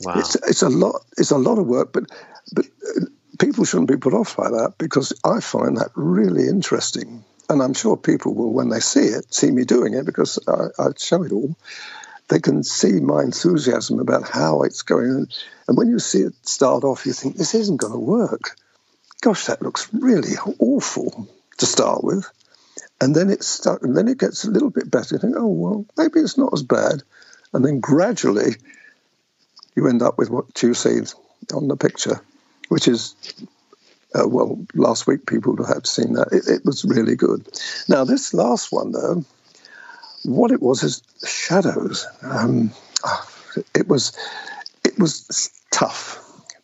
Wow. 0.00 0.14
It's 0.18 0.34
it's 0.36 0.62
a 0.62 0.68
lot 0.68 1.02
it's 1.18 1.30
a 1.30 1.38
lot 1.38 1.58
of 1.58 1.66
work, 1.66 1.92
but 1.92 2.04
but 2.54 2.64
uh, 2.64 3.06
people 3.40 3.64
shouldn't 3.64 3.88
be 3.88 3.96
put 3.96 4.14
off 4.14 4.36
by 4.36 4.50
that 4.50 4.74
because 4.78 5.12
I 5.24 5.40
find 5.40 5.78
that 5.78 5.90
really 5.94 6.46
interesting, 6.46 7.24
and 7.48 7.62
I'm 7.62 7.74
sure 7.74 7.96
people 7.96 8.34
will 8.34 8.52
when 8.52 8.68
they 8.68 8.80
see 8.80 9.06
it 9.06 9.34
see 9.34 9.50
me 9.50 9.64
doing 9.64 9.94
it 9.94 10.06
because 10.06 10.38
I, 10.46 10.66
I 10.78 10.88
show 10.96 11.24
it 11.24 11.32
all. 11.32 11.56
They 12.28 12.38
can 12.38 12.62
see 12.62 12.92
my 13.00 13.22
enthusiasm 13.22 13.98
about 13.98 14.28
how 14.28 14.62
it's 14.62 14.82
going, 14.82 15.26
and, 15.66 15.76
when 15.76 15.88
you 15.88 15.98
see 15.98 16.20
it 16.20 16.34
start 16.46 16.84
off, 16.84 17.06
you 17.06 17.12
think 17.12 17.36
this 17.36 17.54
isn't 17.54 17.80
going 17.80 17.92
to 17.92 17.98
work. 17.98 18.56
Gosh, 19.20 19.46
that 19.46 19.62
looks 19.62 19.92
really 19.92 20.34
awful 20.58 21.28
to 21.58 21.66
start 21.66 22.04
with, 22.04 22.30
and 23.00 23.16
then 23.16 23.30
it 23.30 23.42
start, 23.42 23.82
and 23.82 23.96
then 23.96 24.06
it 24.06 24.18
gets 24.18 24.44
a 24.44 24.50
little 24.50 24.70
bit 24.70 24.90
better. 24.90 25.14
You 25.14 25.18
think, 25.18 25.34
oh 25.36 25.48
well, 25.48 25.86
maybe 25.96 26.20
it's 26.20 26.38
not 26.38 26.52
as 26.52 26.62
bad, 26.62 27.02
and 27.52 27.64
then 27.64 27.80
gradually 27.80 28.56
you 29.74 29.88
end 29.88 30.02
up 30.02 30.18
with 30.18 30.30
what 30.30 30.62
you 30.62 30.74
see 30.74 31.00
on 31.52 31.68
the 31.68 31.76
picture, 31.76 32.20
which 32.70 32.86
is, 32.86 33.16
uh, 34.14 34.26
well, 34.26 34.64
last 34.74 35.06
week 35.06 35.26
people 35.26 35.54
would 35.54 35.66
have 35.66 35.86
seen 35.86 36.14
that. 36.14 36.28
It, 36.32 36.48
it, 36.48 36.64
was 36.64 36.84
really 36.84 37.16
good. 37.16 37.46
Now, 37.88 38.04
this 38.04 38.32
last 38.32 38.70
one, 38.70 38.92
though, 38.92 39.24
what 40.24 40.52
it 40.52 40.62
was 40.62 40.82
is 40.84 41.02
shadows. 41.26 42.06
Um, 42.22 42.70
it 43.74 43.88
was 43.88 44.16
it 44.84 44.98
was 44.98 45.50
tough 45.72 46.18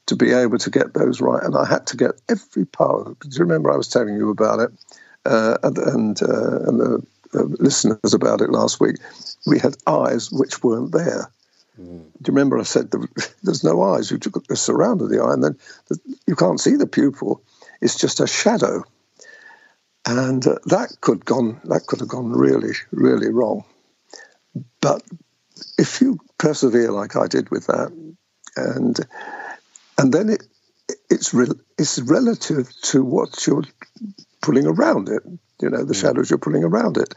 to 0.07 0.15
be 0.15 0.33
able 0.33 0.59
to 0.59 0.71
get 0.71 0.95
those 0.95 1.21
right, 1.21 1.43
and 1.43 1.57
I 1.57 1.67
had 1.67 1.89
to 1.89 1.97
get 1.97 2.13
every 2.29 2.67
part. 2.67 3.19
Do 3.19 3.29
you 3.29 3.41
remember 3.41 3.73
I 3.73 3.77
was 3.77 3.89
telling 3.89 4.15
you 4.15 4.31
about 4.31 4.61
it, 4.61 4.71
uh, 5.25 5.57
and 5.65 5.79
and, 5.79 6.23
uh, 6.23 6.59
and 6.69 6.81
the 6.81 7.07
listeners 7.33 8.15
about 8.15 8.43
it 8.43 8.51
last 8.51 8.81
week? 8.81 8.97
We 9.45 9.59
had 9.59 9.77
eyes 9.89 10.31
which 10.31 10.63
weren't 10.63 10.93
there. 10.93 11.33
Mm. 11.81 12.11
Do 12.23 12.31
you 12.31 12.35
remember 12.35 12.59
I 12.59 12.63
said 12.63 12.91
there's 13.43 13.65
no 13.65 13.83
eyes? 13.83 14.11
You 14.11 14.19
took 14.19 14.47
the 14.47 14.57
surround 14.57 15.03
of 15.03 15.11
the 15.11 15.23
eye, 15.23 15.33
and 15.33 15.43
then 15.43 15.59
you 16.27 16.37
can't 16.37 16.61
see 16.61 16.77
the 16.77 16.87
pupil. 16.87 17.43
It's 17.81 17.99
just 17.99 18.21
a 18.21 18.27
shadow, 18.27 18.85
and 20.07 20.47
uh, 20.47 20.59
that 20.67 20.97
could 21.01 21.25
gone 21.25 21.61
that 21.65 21.87
could 21.87 22.01
have 22.01 22.09
gone 22.09 22.33
really 22.33 22.73
really 22.91 23.31
wrong. 23.31 23.65
But 24.81 25.03
if 25.79 26.01
you 26.01 26.19
persevere 26.39 26.91
like 26.91 27.17
I 27.17 27.27
did 27.27 27.51
with 27.51 27.67
that, 27.67 27.93
and 28.57 28.99
and 29.99 30.13
then 30.13 30.31
it 30.31 30.43
it's 31.11 31.35
re, 31.35 31.47
it's 31.79 31.99
relative 31.99 32.73
to 32.83 33.05
what 33.05 33.47
you're 33.47 33.65
pulling 34.41 34.67
around 34.67 35.09
it. 35.09 35.23
You 35.61 35.71
know, 35.71 35.85
the 35.85 35.95
mm. 35.95 36.01
shadows 36.01 36.31
you're 36.31 36.39
pulling 36.39 36.65
around 36.65 36.97
it. 36.99 37.15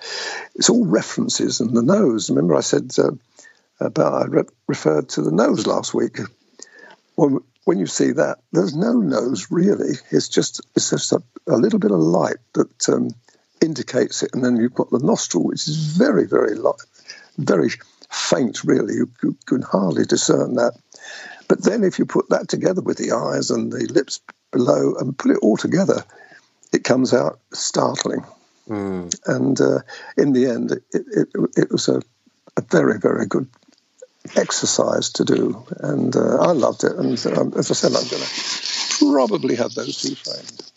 It's 0.55 0.69
all 0.69 0.85
references 0.85 1.59
and 1.59 1.75
the 1.75 1.83
nose. 1.83 2.29
Remember, 2.29 2.55
I 2.55 2.61
said. 2.61 2.91
Uh, 2.97 3.11
about 3.79 4.13
I 4.13 4.25
re- 4.25 4.43
referred 4.67 5.09
to 5.09 5.21
the 5.21 5.31
nose 5.31 5.67
last 5.67 5.93
week. 5.93 6.19
When, 7.15 7.39
when 7.65 7.79
you 7.79 7.87
see 7.87 8.11
that, 8.11 8.39
there's 8.51 8.75
no 8.75 8.93
nose 8.93 9.47
really. 9.51 9.93
It's 10.11 10.29
just 10.29 10.61
it's 10.75 10.89
just 10.89 11.11
a, 11.11 11.21
a 11.47 11.57
little 11.57 11.79
bit 11.79 11.91
of 11.91 11.99
light 11.99 12.37
that 12.53 12.89
um, 12.89 13.11
indicates 13.61 14.23
it, 14.23 14.31
and 14.33 14.43
then 14.43 14.57
you've 14.57 14.73
got 14.73 14.89
the 14.89 14.99
nostril, 14.99 15.45
which 15.45 15.67
is 15.67 15.75
very 15.97 16.25
very 16.25 16.55
light, 16.55 16.81
very 17.37 17.69
faint. 18.09 18.63
Really, 18.63 18.95
you, 18.95 19.11
you 19.23 19.37
can 19.45 19.61
hardly 19.61 20.05
discern 20.05 20.55
that. 20.55 20.73
But 21.47 21.63
then, 21.63 21.83
if 21.83 21.99
you 21.99 22.05
put 22.05 22.29
that 22.29 22.47
together 22.47 22.81
with 22.81 22.97
the 22.97 23.11
eyes 23.11 23.49
and 23.49 23.71
the 23.71 23.91
lips 23.91 24.21
below 24.51 24.95
and 24.99 25.17
put 25.17 25.31
it 25.31 25.39
all 25.41 25.57
together, 25.57 26.03
it 26.71 26.83
comes 26.83 27.13
out 27.13 27.39
startling. 27.53 28.23
Mm. 28.67 29.19
And 29.25 29.59
uh, 29.59 29.79
in 30.15 30.33
the 30.33 30.45
end, 30.45 30.71
it, 30.71 30.83
it, 30.93 31.27
it 31.57 31.71
was 31.71 31.87
a, 31.87 32.01
a, 32.55 32.61
very, 32.61 32.99
very 32.99 33.25
good 33.25 33.47
exercise 34.36 35.12
to 35.12 35.25
do, 35.25 35.65
and 35.79 36.15
uh, 36.15 36.38
I 36.39 36.51
loved 36.51 36.84
it. 36.84 36.93
And 36.93 37.25
um, 37.38 37.53
as 37.58 37.71
I 37.71 37.73
said, 37.73 37.93
I'm 37.93 38.08
going 38.08 38.23
to 38.23 39.05
probably 39.12 39.55
have 39.55 39.73
those 39.73 40.01
two 40.01 40.15
framed. 40.15 40.71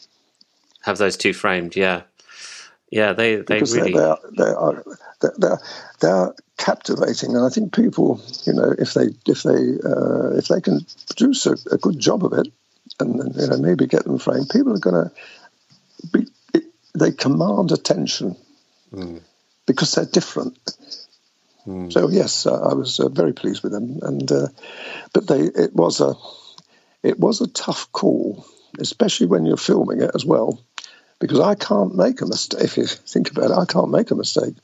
Have 0.82 0.98
those 0.98 1.16
two 1.16 1.32
framed, 1.32 1.76
yeah, 1.76 2.02
yeah. 2.90 3.12
They 3.12 3.36
they 3.36 3.42
because 3.54 3.76
really 3.76 3.92
they 3.92 3.98
are 3.98 4.18
they 4.36 4.44
are 4.44 4.84
they're, 5.38 5.58
they 6.00 6.08
are 6.08 6.34
captivating, 6.56 7.36
and 7.36 7.44
I 7.44 7.48
think 7.50 7.74
people, 7.74 8.20
you 8.44 8.52
know, 8.52 8.74
if 8.78 8.94
they 8.94 9.08
if 9.26 9.42
they 9.42 9.78
uh, 9.84 10.36
if 10.36 10.48
they 10.48 10.60
can 10.60 10.80
produce 11.06 11.46
a, 11.46 11.56
a, 11.70 11.78
good 11.78 11.98
job 11.98 12.24
of 12.24 12.32
it, 12.32 12.48
and, 12.98 13.20
and 13.20 13.36
you 13.36 13.46
know 13.46 13.58
maybe 13.58 13.86
get 13.86 14.04
them 14.04 14.18
framed, 14.18 14.50
people 14.50 14.74
are 14.74 14.78
going 14.78 15.08
to 15.08 15.12
be. 16.12 16.26
It, 16.54 16.64
they 16.94 17.12
command 17.12 17.70
attention 17.70 18.36
mm. 18.92 19.20
because 19.66 19.94
they're 19.94 20.04
different 20.04 20.58
Mm. 21.66 21.92
So 21.92 22.08
yes, 22.08 22.46
uh, 22.46 22.70
I 22.70 22.74
was 22.74 22.98
uh, 22.98 23.08
very 23.08 23.32
pleased 23.32 23.62
with 23.62 23.72
them, 23.72 24.00
and 24.02 24.30
uh, 24.30 24.48
but 25.12 25.26
they 25.26 25.42
it 25.42 25.74
was 25.74 26.00
a 26.00 26.14
it 27.02 27.18
was 27.18 27.40
a 27.40 27.46
tough 27.48 27.90
call, 27.92 28.44
especially 28.78 29.26
when 29.26 29.46
you're 29.46 29.56
filming 29.56 30.02
it 30.02 30.10
as 30.14 30.24
well, 30.24 30.60
because 31.20 31.40
I 31.40 31.54
can't 31.54 31.94
make 31.94 32.20
a 32.20 32.26
mistake. 32.26 32.60
If 32.64 32.76
you 32.76 32.86
think 32.86 33.30
about 33.30 33.50
it, 33.50 33.58
I 33.58 33.64
can't 33.64 33.90
make 33.90 34.10
a 34.10 34.16
mistake 34.16 34.54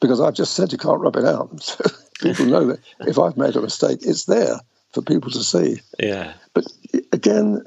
because 0.00 0.20
I've 0.20 0.34
just 0.34 0.54
said 0.54 0.72
you 0.72 0.78
can't 0.78 1.00
rub 1.00 1.16
it 1.16 1.24
out. 1.24 1.50
So 2.20 2.32
people 2.32 2.46
know 2.46 2.66
that 2.66 2.80
if 2.98 3.16
I've 3.16 3.36
made 3.36 3.54
a 3.54 3.60
mistake, 3.60 4.00
it's 4.02 4.24
there 4.24 4.58
for 4.92 5.02
people 5.02 5.30
to 5.30 5.44
see. 5.44 5.80
Yeah. 6.00 6.32
But 6.52 6.66
again, 7.12 7.62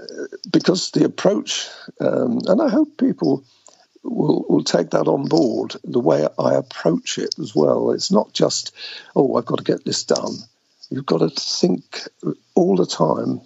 because 0.51 0.91
the 0.91 1.05
approach, 1.05 1.69
um, 2.01 2.39
and 2.47 2.61
I 2.61 2.67
hope 2.67 2.97
people 2.97 3.45
will 4.03 4.45
will 4.47 4.63
take 4.63 4.91
that 4.91 5.07
on 5.07 5.27
board 5.27 5.75
the 5.83 5.99
way 5.99 6.27
I 6.39 6.55
approach 6.55 7.17
it 7.17 7.35
as 7.39 7.55
well. 7.55 7.91
It's 7.91 8.11
not 8.11 8.33
just 8.33 8.73
oh 9.15 9.35
I've 9.35 9.45
got 9.45 9.59
to 9.59 9.63
get 9.63 9.85
this 9.85 10.03
done. 10.03 10.35
You've 10.89 11.05
got 11.05 11.19
to 11.19 11.29
think 11.29 12.07
all 12.53 12.75
the 12.75 12.85
time, 12.85 13.41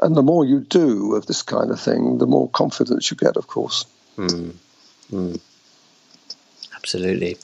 and 0.00 0.16
the 0.16 0.22
more 0.22 0.44
you 0.44 0.60
do 0.60 1.14
of 1.16 1.26
this 1.26 1.42
kind 1.42 1.70
of 1.70 1.80
thing, 1.80 2.18
the 2.18 2.26
more 2.26 2.48
confidence 2.48 3.10
you 3.10 3.16
get, 3.16 3.36
of 3.36 3.48
course. 3.48 3.84
Mm. 4.16 4.54
Mm. 5.10 5.40
Absolutely. 6.76 7.36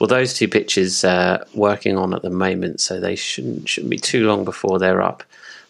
Well, 0.00 0.08
those 0.08 0.32
two 0.32 0.48
pictures 0.48 1.04
uh, 1.04 1.44
working 1.54 1.98
on 1.98 2.14
at 2.14 2.22
the 2.22 2.30
moment, 2.30 2.80
so 2.80 2.98
they 2.98 3.16
shouldn't 3.16 3.68
shouldn't 3.68 3.90
be 3.90 3.98
too 3.98 4.26
long 4.26 4.44
before 4.44 4.78
they're 4.78 5.02
up 5.02 5.22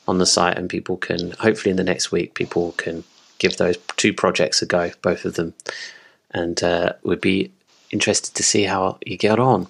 on 0.07 0.19
the 0.19 0.27
site, 0.27 0.57
and 0.57 0.71
people 0.71 0.97
can 0.97 1.33
hopefully 1.33 1.73
in 1.73 1.77
the 1.77 1.85
next 1.85 2.13
week 2.13 2.35
people 2.35 2.73
can 2.73 3.03
give 3.39 3.57
those 3.57 3.77
two 3.97 4.13
projects 4.13 4.63
a 4.63 4.67
go, 4.67 4.93
both 5.03 5.25
of 5.25 5.35
them 5.35 5.55
and 6.33 6.63
uh, 6.63 6.93
would 7.03 7.21
be 7.21 7.53
interested 7.91 8.35
to 8.37 8.43
see 8.43 8.65
how 8.65 8.99
you 9.05 9.17
get 9.17 9.39
on. 9.39 9.67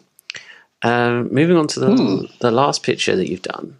Um, 0.83 1.33
moving 1.33 1.57
on 1.57 1.69
to 1.69 1.81
the, 1.81 1.95
hmm. 1.95 2.25
the 2.41 2.51
last 2.51 2.83
picture 2.83 3.15
that 3.17 3.29
you've 3.29 3.43
done, 3.43 3.77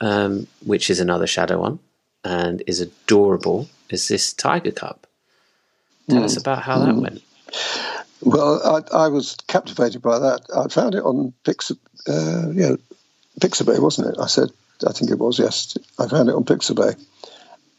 um, 0.00 0.46
which 0.64 0.88
is 0.90 1.00
another 1.00 1.26
shadow 1.26 1.60
one 1.60 1.78
and 2.24 2.62
is 2.66 2.80
adorable, 2.80 3.68
is 3.90 4.08
this 4.08 4.32
tiger 4.32 4.72
cub. 4.72 4.98
Tell 6.08 6.24
us 6.24 6.34
hmm. 6.34 6.40
about 6.40 6.62
how 6.62 6.78
that 6.78 6.92
hmm. 6.92 7.00
went. 7.00 7.22
Well, 8.22 8.82
I, 8.92 9.04
I, 9.04 9.08
was 9.08 9.36
captivated 9.46 10.02
by 10.02 10.18
that. 10.18 10.40
I 10.54 10.68
found 10.68 10.94
it 10.94 11.04
on 11.04 11.32
Pix, 11.44 11.70
uh, 12.08 12.50
yeah, 12.52 12.76
Pixabay, 13.40 13.78
wasn't 13.78 14.08
it? 14.08 14.20
I 14.20 14.26
said, 14.26 14.50
I 14.86 14.92
think 14.92 15.10
it 15.10 15.18
was. 15.18 15.38
Yes, 15.38 15.76
I 15.98 16.08
found 16.08 16.28
it 16.28 16.34
on 16.34 16.44
Pixabay, 16.44 16.98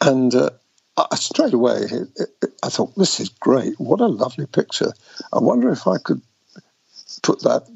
and 0.01 0.33
uh, 0.35 0.51
I, 0.95 1.15
straight 1.15 1.53
away, 1.53 1.77
it, 1.77 2.07
it, 2.15 2.29
I 2.63 2.69
thought, 2.69 2.95
this 2.95 3.19
is 3.19 3.29
great. 3.29 3.79
What 3.79 4.01
a 4.01 4.07
lovely 4.07 4.45
picture. 4.45 4.91
I 5.31 5.39
wonder 5.39 5.69
if 5.69 5.87
I 5.87 5.97
could 5.97 6.21
put 7.21 7.41
that 7.43 7.67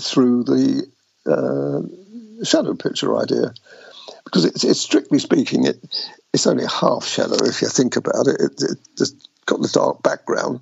through 0.00 0.44
the 0.44 0.86
uh, 1.26 2.44
shadow 2.44 2.74
picture 2.74 3.16
idea. 3.16 3.52
Because 4.24 4.44
it's, 4.44 4.64
it's, 4.64 4.80
strictly 4.80 5.18
speaking, 5.18 5.66
it 5.66 5.78
it's 6.32 6.46
only 6.46 6.64
half 6.66 7.06
shadow 7.06 7.36
if 7.44 7.62
you 7.62 7.68
think 7.68 7.96
about 7.96 8.26
it. 8.26 8.40
It, 8.40 8.62
it 8.62 8.78
just 8.98 9.28
got 9.46 9.60
the 9.62 9.68
dark 9.68 10.02
background. 10.02 10.60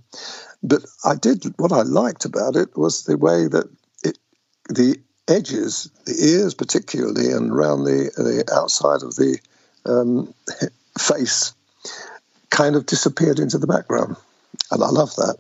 But 0.63 0.85
I 1.05 1.15
did 1.15 1.45
what 1.57 1.73
I 1.73 1.83
liked 1.83 2.27
about 2.27 2.57
it 2.57 2.77
was 2.77 3.05
the 3.05 3.17
way 3.17 3.47
that 3.47 3.69
it 4.03 4.19
the 4.69 4.99
edges, 5.27 5.91
the 6.05 6.15
ears 6.15 6.55
particularly, 6.55 7.31
and 7.33 7.51
around 7.51 7.85
the 7.85 8.11
the 8.17 8.45
outside 8.55 9.03
of 9.03 9.17
the 9.17 9.39
um, 9.87 10.35
face 10.99 11.54
kind 12.51 12.77
of 12.77 12.87
disappeared 12.87 13.39
into 13.39 13.59
the 13.59 13.67
background. 13.67 14.17
And 14.71 14.83
I 14.83 14.89
love 14.89 15.15
that. 15.17 15.37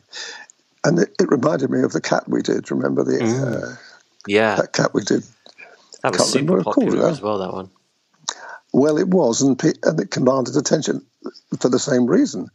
And 0.84 0.98
it, 0.98 1.14
it 1.20 1.30
reminded 1.30 1.70
me 1.70 1.82
of 1.82 1.92
the 1.92 2.00
cat 2.00 2.28
we 2.28 2.42
did. 2.42 2.70
Remember 2.70 3.04
the 3.04 3.18
mm. 3.18 3.72
uh, 3.72 3.76
yeah 4.26 4.56
that 4.56 4.72
cat 4.72 4.92
we 4.92 5.02
did? 5.02 5.22
That 6.02 6.12
was 6.12 6.30
super 6.30 6.62
popular 6.62 7.08
as 7.08 7.22
well. 7.22 7.38
That 7.38 7.52
one. 7.52 7.70
Well, 8.72 8.98
it 8.98 9.08
was, 9.08 9.40
and, 9.40 9.62
and 9.84 10.00
it 10.00 10.10
commanded 10.10 10.56
attention 10.56 11.06
for 11.60 11.68
the 11.68 11.78
same 11.78 12.06
reason. 12.06 12.50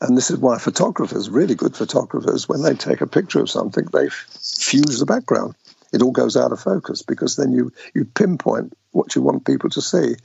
And 0.00 0.16
this 0.16 0.30
is 0.30 0.38
why 0.38 0.58
photographers, 0.58 1.28
really 1.28 1.54
good 1.54 1.76
photographers, 1.76 2.48
when 2.48 2.62
they 2.62 2.74
take 2.74 3.00
a 3.00 3.06
picture 3.06 3.40
of 3.40 3.50
something, 3.50 3.84
they 3.92 4.08
fuse 4.10 4.98
the 5.00 5.06
background. 5.06 5.54
It 5.94 6.02
all 6.02 6.10
goes 6.10 6.36
out 6.36 6.52
of 6.52 6.60
focus 6.60 7.02
because 7.02 7.36
then 7.36 7.52
you 7.52 7.72
you 7.94 8.04
pinpoint 8.04 8.76
what 8.90 9.14
you 9.14 9.22
want 9.22 9.46
people 9.46 9.70
to 9.70 9.80
see. 9.80 10.16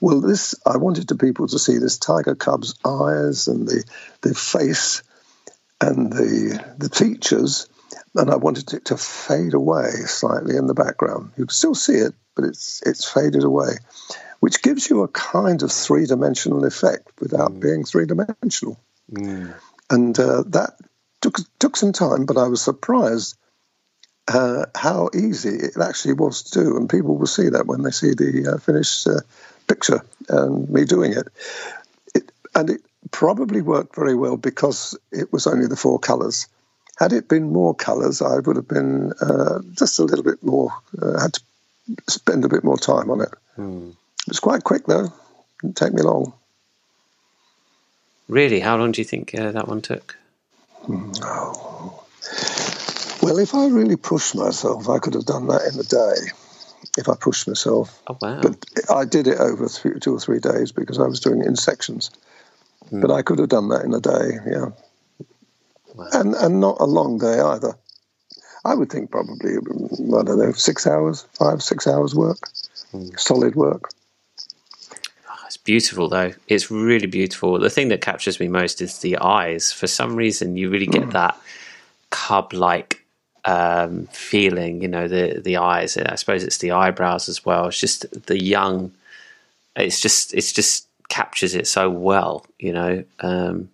Well, 0.00 0.20
this 0.20 0.54
I 0.64 0.76
wanted 0.76 1.08
the 1.08 1.16
people 1.16 1.48
to 1.48 1.58
see 1.58 1.78
this 1.78 1.98
tiger 1.98 2.34
cub's 2.34 2.74
eyes 2.84 3.48
and 3.48 3.66
the 3.66 3.84
the 4.22 4.34
face 4.34 5.02
and 5.80 6.12
the 6.12 6.64
the 6.78 6.88
features 6.88 7.68
and 8.14 8.30
I 8.30 8.36
wanted 8.36 8.72
it 8.72 8.86
to 8.86 8.96
fade 8.96 9.54
away 9.54 9.90
slightly 10.06 10.56
in 10.56 10.66
the 10.66 10.74
background. 10.74 11.32
You 11.36 11.46
can 11.46 11.54
still 11.54 11.74
see 11.74 11.94
it, 11.94 12.14
but 12.34 12.44
it's 12.44 12.82
it's 12.84 13.10
faded 13.10 13.44
away, 13.44 13.72
which 14.40 14.62
gives 14.62 14.88
you 14.88 15.02
a 15.02 15.08
kind 15.08 15.62
of 15.62 15.72
three 15.72 16.06
dimensional 16.06 16.64
effect 16.64 17.08
without 17.20 17.52
mm. 17.52 17.60
being 17.60 17.84
three 17.84 18.06
dimensional. 18.06 18.80
Mm. 19.12 19.54
And 19.90 20.18
uh, 20.18 20.44
that 20.48 20.74
took 21.20 21.36
took 21.58 21.76
some 21.76 21.92
time, 21.92 22.26
but 22.26 22.36
I 22.36 22.48
was 22.48 22.62
surprised 22.62 23.36
uh, 24.30 24.66
how 24.74 25.10
easy 25.14 25.50
it 25.50 25.76
actually 25.76 26.14
was 26.14 26.42
to 26.42 26.62
do, 26.62 26.76
and 26.76 26.88
people 26.88 27.16
will 27.16 27.26
see 27.26 27.48
that 27.48 27.66
when 27.66 27.82
they 27.82 27.90
see 27.90 28.14
the 28.14 28.54
uh, 28.54 28.58
finished 28.58 29.06
uh, 29.06 29.20
picture 29.66 30.04
and 30.28 30.68
me 30.68 30.84
doing 30.84 31.12
it. 31.12 31.28
it. 32.14 32.30
And 32.54 32.70
it 32.70 32.80
probably 33.10 33.60
worked 33.60 33.96
very 33.96 34.14
well 34.14 34.36
because 34.36 34.96
it 35.10 35.32
was 35.32 35.46
only 35.46 35.66
the 35.66 35.76
four 35.76 35.98
colours. 35.98 36.46
Had 36.96 37.12
it 37.12 37.28
been 37.28 37.52
more 37.52 37.74
colours, 37.74 38.22
I 38.22 38.38
would 38.38 38.56
have 38.56 38.68
been 38.68 39.12
uh, 39.20 39.60
just 39.72 39.98
a 39.98 40.04
little 40.04 40.24
bit 40.24 40.42
more, 40.42 40.70
uh, 41.00 41.20
had 41.20 41.34
to 41.34 41.40
spend 42.08 42.44
a 42.44 42.48
bit 42.48 42.62
more 42.62 42.78
time 42.78 43.10
on 43.10 43.22
it. 43.22 43.34
Hmm. 43.56 43.90
It 44.26 44.28
was 44.28 44.40
quite 44.40 44.64
quick 44.64 44.86
though, 44.86 45.06
it 45.06 45.12
didn't 45.62 45.76
take 45.76 45.92
me 45.92 46.02
long. 46.02 46.34
Really? 48.28 48.60
How 48.60 48.76
long 48.76 48.92
do 48.92 49.00
you 49.00 49.04
think 49.04 49.34
uh, 49.34 49.50
that 49.50 49.66
one 49.66 49.80
took? 49.80 50.16
Hmm, 50.84 51.10
oh. 51.22 52.04
Well, 53.22 53.38
if 53.38 53.54
I 53.54 53.68
really 53.68 53.96
pushed 53.96 54.34
myself, 54.34 54.88
I 54.88 54.98
could 54.98 55.14
have 55.14 55.26
done 55.26 55.48
that 55.48 55.62
in 55.72 55.78
a 55.78 55.82
day. 55.82 56.32
If 56.96 57.08
I 57.08 57.14
pushed 57.14 57.46
myself. 57.46 58.02
Oh 58.08 58.16
wow! 58.20 58.40
But 58.40 58.64
I 58.90 59.04
did 59.04 59.26
it 59.26 59.38
over 59.38 59.68
three, 59.68 60.00
two 60.00 60.14
or 60.14 60.20
three 60.20 60.40
days 60.40 60.72
because 60.72 60.98
I 60.98 61.06
was 61.06 61.20
doing 61.20 61.40
it 61.40 61.46
in 61.46 61.54
sections. 61.54 62.10
Hmm. 62.88 63.00
But 63.00 63.10
I 63.10 63.22
could 63.22 63.38
have 63.38 63.50
done 63.50 63.68
that 63.68 63.84
in 63.84 63.92
a 63.92 64.00
day. 64.00 64.38
Yeah. 64.50 64.70
Wow. 65.94 66.08
And 66.12 66.34
and 66.34 66.60
not 66.60 66.78
a 66.80 66.86
long 66.86 67.18
day 67.18 67.38
either. 67.38 67.74
I 68.64 68.74
would 68.74 68.90
think 68.90 69.10
probably 69.10 69.56
I 69.56 70.22
don't 70.22 70.38
know 70.38 70.52
six 70.52 70.86
hours, 70.86 71.26
five 71.34 71.62
six 71.62 71.86
hours 71.86 72.14
work, 72.14 72.48
hmm. 72.90 73.08
solid 73.16 73.54
work. 73.54 73.90
Oh, 75.28 75.38
it's 75.46 75.58
beautiful 75.58 76.08
though. 76.08 76.32
It's 76.48 76.70
really 76.70 77.06
beautiful. 77.06 77.58
The 77.58 77.70
thing 77.70 77.88
that 77.88 78.00
captures 78.00 78.40
me 78.40 78.48
most 78.48 78.80
is 78.80 78.98
the 78.98 79.18
eyes. 79.18 79.70
For 79.70 79.86
some 79.86 80.16
reason, 80.16 80.56
you 80.56 80.70
really 80.70 80.86
get 80.86 81.02
mm. 81.02 81.12
that 81.12 81.38
cub-like 82.10 83.04
um, 83.44 84.06
feeling. 84.12 84.82
You 84.82 84.88
know, 84.88 85.08
the 85.08 85.40
the 85.42 85.58
eyes. 85.58 85.96
I 85.96 86.14
suppose 86.16 86.42
it's 86.42 86.58
the 86.58 86.72
eyebrows 86.72 87.28
as 87.28 87.44
well. 87.44 87.68
It's 87.68 87.80
just 87.80 88.26
the 88.26 88.42
young. 88.42 88.92
It's 89.76 90.00
just 90.00 90.34
it's 90.34 90.52
just 90.52 90.86
captures 91.08 91.54
it 91.54 91.66
so 91.66 91.90
well. 91.90 92.46
You 92.58 92.72
know, 92.72 93.04
um, 93.20 93.70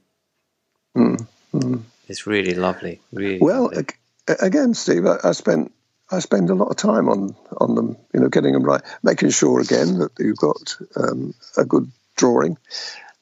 mm, 0.97 1.27
mm. 1.55 1.83
it's 2.09 2.27
really 2.27 2.55
lovely. 2.55 3.01
Really 3.13 3.39
well, 3.39 3.65
lovely. 3.65 3.87
again, 4.29 4.75
Steve, 4.75 5.07
I, 5.07 5.17
I, 5.23 5.33
spent 5.33 5.73
I 6.11 6.19
spend 6.21 6.51
a 6.51 6.55
lot 6.55 6.69
of 6.69 6.77
time 6.77 7.09
on 7.09 7.37
on 7.59 7.75
them. 7.75 7.97
You 8.13 8.21
know, 8.21 8.29
getting 8.29 8.53
them 8.53 8.65
right, 8.65 8.83
making 9.03 9.31
sure 9.31 9.61
again 9.61 9.99
that 9.99 10.13
you've 10.19 10.39
got 10.39 10.77
um, 10.97 11.35
a 11.57 11.65
good 11.65 11.91
drawing. 12.17 12.59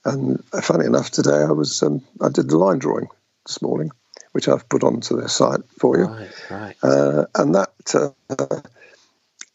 And 0.06 0.44
funny 0.62 0.84
enough, 0.84 1.10
today 1.10 1.42
I 1.48 1.52
was 1.52 1.82
um, 1.82 2.02
I 2.20 2.28
did 2.28 2.48
the 2.48 2.58
line 2.58 2.78
drawing 2.78 3.08
this 3.46 3.62
morning 3.62 3.90
which 4.34 4.48
I've 4.48 4.68
put 4.68 4.82
onto 4.82 5.16
their 5.16 5.28
site 5.28 5.60
for 5.78 5.96
you. 5.96 6.06
Right, 6.06 6.50
right. 6.50 6.76
Uh, 6.82 7.26
and 7.36 7.54
that, 7.54 7.70
uh, 7.94 8.60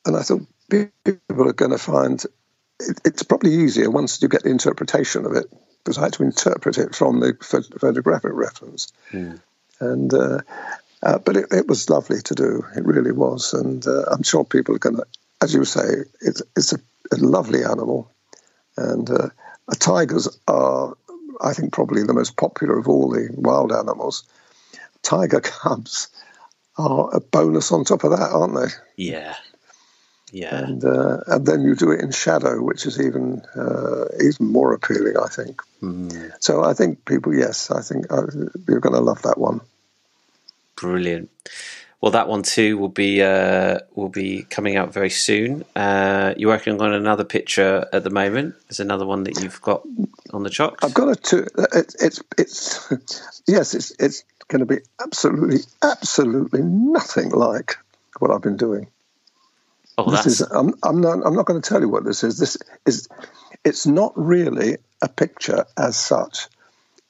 and 0.05 0.15
I 0.15 0.21
thought 0.21 0.47
people 0.69 1.49
are 1.49 1.53
going 1.53 1.71
to 1.71 1.77
find 1.77 2.23
it, 2.79 3.01
it's 3.03 3.23
probably 3.23 3.55
easier 3.55 3.89
once 3.89 4.21
you 4.21 4.29
get 4.29 4.43
the 4.43 4.51
interpretation 4.51 5.25
of 5.25 5.33
it, 5.33 5.47
because 5.83 5.97
I 5.97 6.03
had 6.03 6.13
to 6.13 6.23
interpret 6.23 6.77
it 6.77 6.95
from 6.95 7.19
the 7.19 7.35
photographic 7.77 8.31
reference. 8.33 8.93
Mm. 9.11 9.41
And 9.81 10.13
uh, 10.13 10.39
uh, 11.03 11.17
but 11.17 11.35
it, 11.35 11.47
it, 11.51 11.67
was 11.67 11.89
lovely 11.89 12.21
to 12.21 12.33
do. 12.33 12.63
It 12.73 12.85
really 12.85 13.11
was, 13.11 13.53
and 13.53 13.85
uh, 13.85 14.03
I'm 14.09 14.23
sure 14.23 14.45
people 14.45 14.75
are 14.75 14.79
going 14.79 14.95
to, 14.95 15.05
as 15.41 15.53
you 15.53 15.65
say, 15.65 15.83
it's 16.21 16.41
it's 16.55 16.71
a, 16.71 16.79
a 17.11 17.17
lovely 17.17 17.65
animal, 17.65 18.09
and 18.77 19.09
uh, 19.09 19.27
tigers 19.77 20.39
are, 20.47 20.95
I 21.41 21.51
think, 21.51 21.73
probably 21.73 22.03
the 22.03 22.13
most 22.13 22.37
popular 22.37 22.79
of 22.79 22.87
all 22.87 23.09
the 23.09 23.29
wild 23.33 23.73
animals 23.73 24.23
tiger 25.03 25.41
cubs 25.41 26.09
are 26.77 27.15
a 27.15 27.19
bonus 27.19 27.71
on 27.71 27.83
top 27.83 28.03
of 28.03 28.11
that, 28.11 28.31
aren't 28.31 28.55
they? 28.55 28.73
Yeah. 28.95 29.35
Yeah. 30.31 30.55
And, 30.55 30.83
uh, 30.85 31.17
and 31.27 31.45
then 31.45 31.61
you 31.61 31.75
do 31.75 31.91
it 31.91 32.01
in 32.01 32.11
shadow, 32.11 32.61
which 32.61 32.85
is 32.85 33.01
even 33.01 33.41
uh, 33.55 34.05
even 34.23 34.45
more 34.45 34.73
appealing, 34.73 35.17
I 35.17 35.27
think. 35.27 35.61
Mm. 35.81 36.31
So 36.39 36.63
I 36.63 36.73
think 36.73 37.05
people, 37.05 37.33
yes, 37.33 37.71
I 37.71 37.81
think 37.81 38.11
uh, 38.11 38.27
you're 38.67 38.79
going 38.79 38.95
to 38.95 39.01
love 39.01 39.23
that 39.23 39.37
one. 39.37 39.61
Brilliant. 40.75 41.29
Well, 42.01 42.13
that 42.13 42.29
one 42.29 42.43
too 42.43 42.77
will 42.77 42.87
be 42.87 43.21
uh, 43.21 43.79
will 43.93 44.09
be 44.09 44.43
coming 44.43 44.77
out 44.77 44.93
very 44.93 45.09
soon. 45.09 45.65
Uh, 45.75 46.33
you're 46.37 46.49
working 46.49 46.79
on 46.81 46.93
another 46.93 47.25
picture 47.25 47.87
at 47.91 48.03
the 48.05 48.09
moment. 48.09 48.55
There's 48.69 48.79
another 48.79 49.05
one 49.05 49.23
that 49.25 49.41
you've 49.41 49.61
got 49.61 49.83
on 50.31 50.43
the 50.43 50.49
chocks. 50.49 50.83
I've 50.83 50.93
got 50.93 51.09
a 51.09 51.15
two. 51.15 51.45
It's 51.73 51.95
it's, 51.95 52.23
it's 52.37 53.41
yes, 53.47 53.73
it's 53.73 53.91
it's 53.99 54.23
going 54.49 54.59
to 54.59 54.65
be 54.65 54.81
absolutely, 55.01 55.59
absolutely 55.81 56.61
nothing 56.61 57.29
like 57.29 57.77
what 58.19 58.31
I've 58.31 58.41
been 58.41 58.57
doing. 58.57 58.87
Oh, 59.97 60.11
this 60.11 60.25
is, 60.25 60.41
I'm, 60.41 60.73
I'm, 60.83 61.01
not, 61.01 61.25
I'm 61.25 61.35
not 61.35 61.45
going 61.45 61.61
to 61.61 61.69
tell 61.69 61.81
you 61.81 61.89
what 61.89 62.05
this 62.05 62.23
is. 62.23 62.37
This 62.37 62.57
is, 62.85 63.09
it's 63.63 63.85
not 63.85 64.13
really 64.15 64.77
a 65.01 65.09
picture 65.09 65.65
as 65.77 65.97
such. 65.97 66.47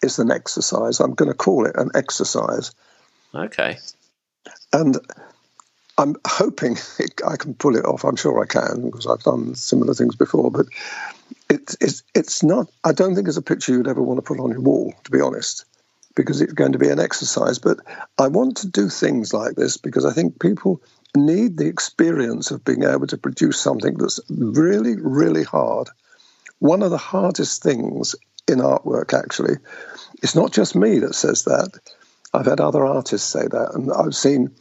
It's 0.01 0.19
an 0.19 0.31
exercise. 0.31 0.99
I'm 0.99 1.13
going 1.13 1.31
to 1.31 1.37
call 1.37 1.65
it 1.65 1.75
an 1.75 1.91
exercise. 1.93 2.73
Okay. 3.33 3.77
And 4.71 4.97
I'm 5.97 6.15
hoping 6.25 6.77
it, 6.99 7.21
I 7.27 7.35
can 7.37 7.53
pull 7.53 7.75
it 7.75 7.85
off. 7.85 8.03
I'm 8.03 8.15
sure 8.15 8.41
I 8.41 8.45
can 8.45 8.89
because 8.89 9.07
I've 9.07 9.23
done 9.23 9.55
similar 9.55 9.93
things 9.93 10.15
before. 10.15 10.51
But 10.51 10.67
it, 11.49 11.75
it's 11.81 12.03
it's 12.15 12.43
not. 12.43 12.67
I 12.83 12.93
don't 12.93 13.15
think 13.15 13.27
it's 13.27 13.37
a 13.37 13.41
picture 13.41 13.73
you'd 13.73 13.87
ever 13.87 14.01
want 14.01 14.17
to 14.17 14.21
put 14.21 14.39
on 14.39 14.51
your 14.51 14.61
wall. 14.61 14.93
To 15.03 15.11
be 15.11 15.21
honest, 15.21 15.65
because 16.15 16.41
it's 16.41 16.53
going 16.53 16.73
to 16.73 16.79
be 16.79 16.89
an 16.89 16.99
exercise. 16.99 17.59
But 17.59 17.79
I 18.17 18.27
want 18.27 18.57
to 18.57 18.67
do 18.67 18.89
things 18.89 19.33
like 19.33 19.55
this 19.55 19.77
because 19.77 20.05
I 20.05 20.13
think 20.13 20.39
people 20.39 20.81
need 21.15 21.57
the 21.57 21.67
experience 21.67 22.51
of 22.51 22.63
being 22.63 22.83
able 22.83 23.07
to 23.07 23.17
produce 23.17 23.59
something 23.59 23.95
that's 23.97 24.19
really, 24.29 24.95
really 24.95 25.43
hard. 25.43 25.89
One 26.59 26.83
of 26.83 26.91
the 26.91 26.97
hardest 26.97 27.63
things 27.63 28.15
in 28.47 28.59
artwork, 28.59 29.13
actually, 29.13 29.55
it's 30.21 30.35
not 30.35 30.51
just 30.51 30.75
me 30.75 30.99
that 30.99 31.15
says 31.15 31.45
that. 31.45 31.71
I've 32.33 32.45
had 32.45 32.59
other 32.59 32.85
artists 32.85 33.27
say 33.27 33.47
that, 33.47 33.71
and 33.73 33.91
I've 33.91 34.15
seen 34.15 34.51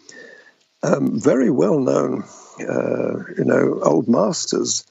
um, 0.82 1.20
very 1.20 1.50
well-known, 1.50 2.24
uh, 2.60 3.24
you 3.36 3.44
know, 3.44 3.80
old 3.82 4.08
masters 4.08 4.84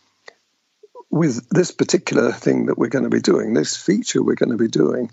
with 1.09 1.49
this 1.49 1.71
particular 1.71 2.31
thing 2.31 2.67
that 2.67 2.77
we're 2.77 2.89
going 2.89 3.05
to 3.05 3.09
be 3.09 3.21
doing, 3.21 3.53
this 3.53 3.75
feature 3.75 4.21
we're 4.21 4.35
going 4.35 4.51
to 4.51 4.57
be 4.57 4.67
doing, 4.67 5.09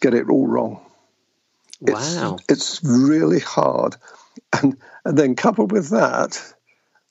get 0.00 0.14
it 0.14 0.28
all 0.28 0.46
wrong. 0.46 0.84
Wow. 1.80 2.38
It's, 2.48 2.80
it's 2.80 2.84
really 2.84 3.40
hard. 3.40 3.96
And, 4.52 4.76
and 5.04 5.16
then 5.16 5.36
coupled 5.36 5.72
with 5.72 5.90
that, 5.90 6.42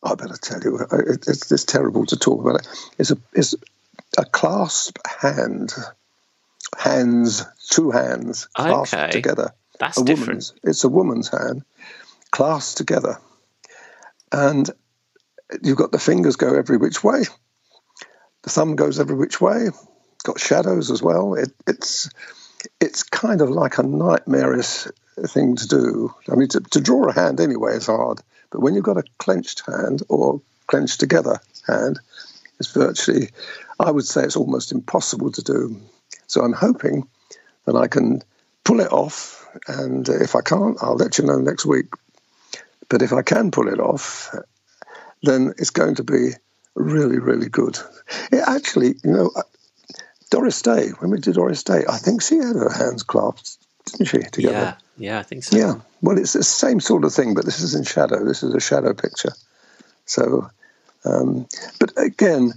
I 0.04 0.16
better 0.16 0.38
tell 0.38 0.62
you, 0.62 0.80
it, 0.92 1.28
it's, 1.28 1.52
it's 1.52 1.64
terrible 1.64 2.06
to 2.08 2.18
talk 2.18 2.42
about 2.42 2.60
it. 2.60 2.68
It's 3.00 3.12
a, 3.12 3.18
it's 3.34 3.56
a 4.18 4.26
clasp 4.26 4.98
hand, 5.06 5.74
hands, 6.78 7.46
two 7.70 7.92
hands 7.92 8.48
clasped 8.56 8.94
okay. 8.94 9.12
together. 9.12 9.54
That's 9.80 10.00
a 10.00 10.04
different. 10.04 10.28
Woman's, 10.28 10.54
it's 10.64 10.84
a 10.84 10.90
woman's 10.90 11.30
hand 11.30 11.64
clasped 12.32 12.78
together. 12.78 13.18
And 14.32 14.70
you've 15.64 15.78
got 15.78 15.92
the 15.92 16.00
fingers 16.00 16.36
go 16.36 16.56
every 16.56 16.78
which 16.78 17.04
way. 17.04 17.24
The 18.44 18.50
thumb 18.50 18.76
goes 18.76 19.00
every 19.00 19.16
which 19.16 19.40
way. 19.40 19.70
Got 20.24 20.40
shadows 20.40 20.92
as 20.92 21.02
well. 21.02 21.36
It, 21.36 21.52
it's 21.68 22.10
it's 22.82 23.04
kind 23.04 23.42
of 23.42 23.50
like 23.50 23.78
a 23.78 23.84
nightmarish 23.84 24.88
thing 25.28 25.56
to 25.56 25.68
do. 25.68 26.14
I 26.32 26.36
mean, 26.36 26.50
to, 26.50 26.60
to 26.60 26.82
draw 26.82 27.08
a 27.08 27.14
hand 27.14 27.40
anyway 27.40 27.76
is 27.76 27.88
hard, 27.88 28.22
but 28.52 28.62
when 28.62 28.76
you've 28.76 28.84
got 28.84 28.98
a 28.98 29.04
clenched 29.18 29.64
hand 29.66 30.04
or 30.10 30.42
clenched 30.68 31.00
together 31.00 31.40
hand, 31.68 32.00
it's 32.60 32.72
virtually, 32.72 33.30
I 33.80 33.92
would 33.92 34.06
say, 34.06 34.24
it's 34.24 34.36
almost 34.36 34.72
impossible 34.72 35.32
to 35.34 35.42
do. 35.42 35.80
So 36.28 36.42
I'm 36.42 36.54
hoping 36.54 37.08
that 37.66 37.76
I 37.76 37.88
can 37.88 38.24
pull 38.64 38.80
it 38.80 38.92
off, 38.92 39.37
and 39.68 40.08
if 40.10 40.36
I 40.36 40.42
can't, 40.42 40.78
I'll 40.82 40.96
let 40.96 41.18
you 41.18 41.26
know 41.26 41.38
next 41.38 41.66
week. 41.66 41.88
But 42.90 43.02
if 43.02 43.14
I 43.14 43.22
can 43.22 43.52
pull 43.52 43.68
it 43.68 43.80
off, 43.80 44.34
then 45.24 45.54
it's 45.58 45.72
going 45.72 45.96
to 45.96 46.04
be 46.04 46.32
really, 46.76 47.20
really 47.20 47.50
good. 47.50 47.78
It 48.32 48.44
actually, 48.48 48.96
you 49.04 49.12
know, 49.12 49.32
Doris 50.30 50.62
Day, 50.62 50.90
when 51.00 51.12
we 51.12 51.20
did 51.20 51.36
Doris 51.36 51.64
Day, 51.64 51.84
I 51.88 51.98
think 51.98 52.22
she 52.22 52.38
had 52.38 52.56
her 52.56 52.72
hands 52.72 53.04
clasped, 53.04 53.58
didn't 53.86 54.08
she, 54.08 54.20
together? 54.20 54.78
Yeah, 54.98 55.12
yeah, 55.14 55.20
I 55.20 55.24
think 55.24 55.44
so. 55.44 55.58
Yeah, 55.58 55.76
well, 56.02 56.18
it's 56.18 56.34
the 56.34 56.44
same 56.44 56.80
sort 56.80 57.04
of 57.04 57.14
thing, 57.14 57.34
but 57.34 57.46
this 57.46 57.62
is 57.62 57.76
in 57.76 57.84
shadow. 57.84 58.24
This 58.24 58.44
is 58.44 58.54
a 58.54 58.60
shadow 58.60 58.94
picture. 58.94 59.32
So, 60.06 60.50
um, 61.06 61.48
but 61.80 61.94
again, 61.98 62.54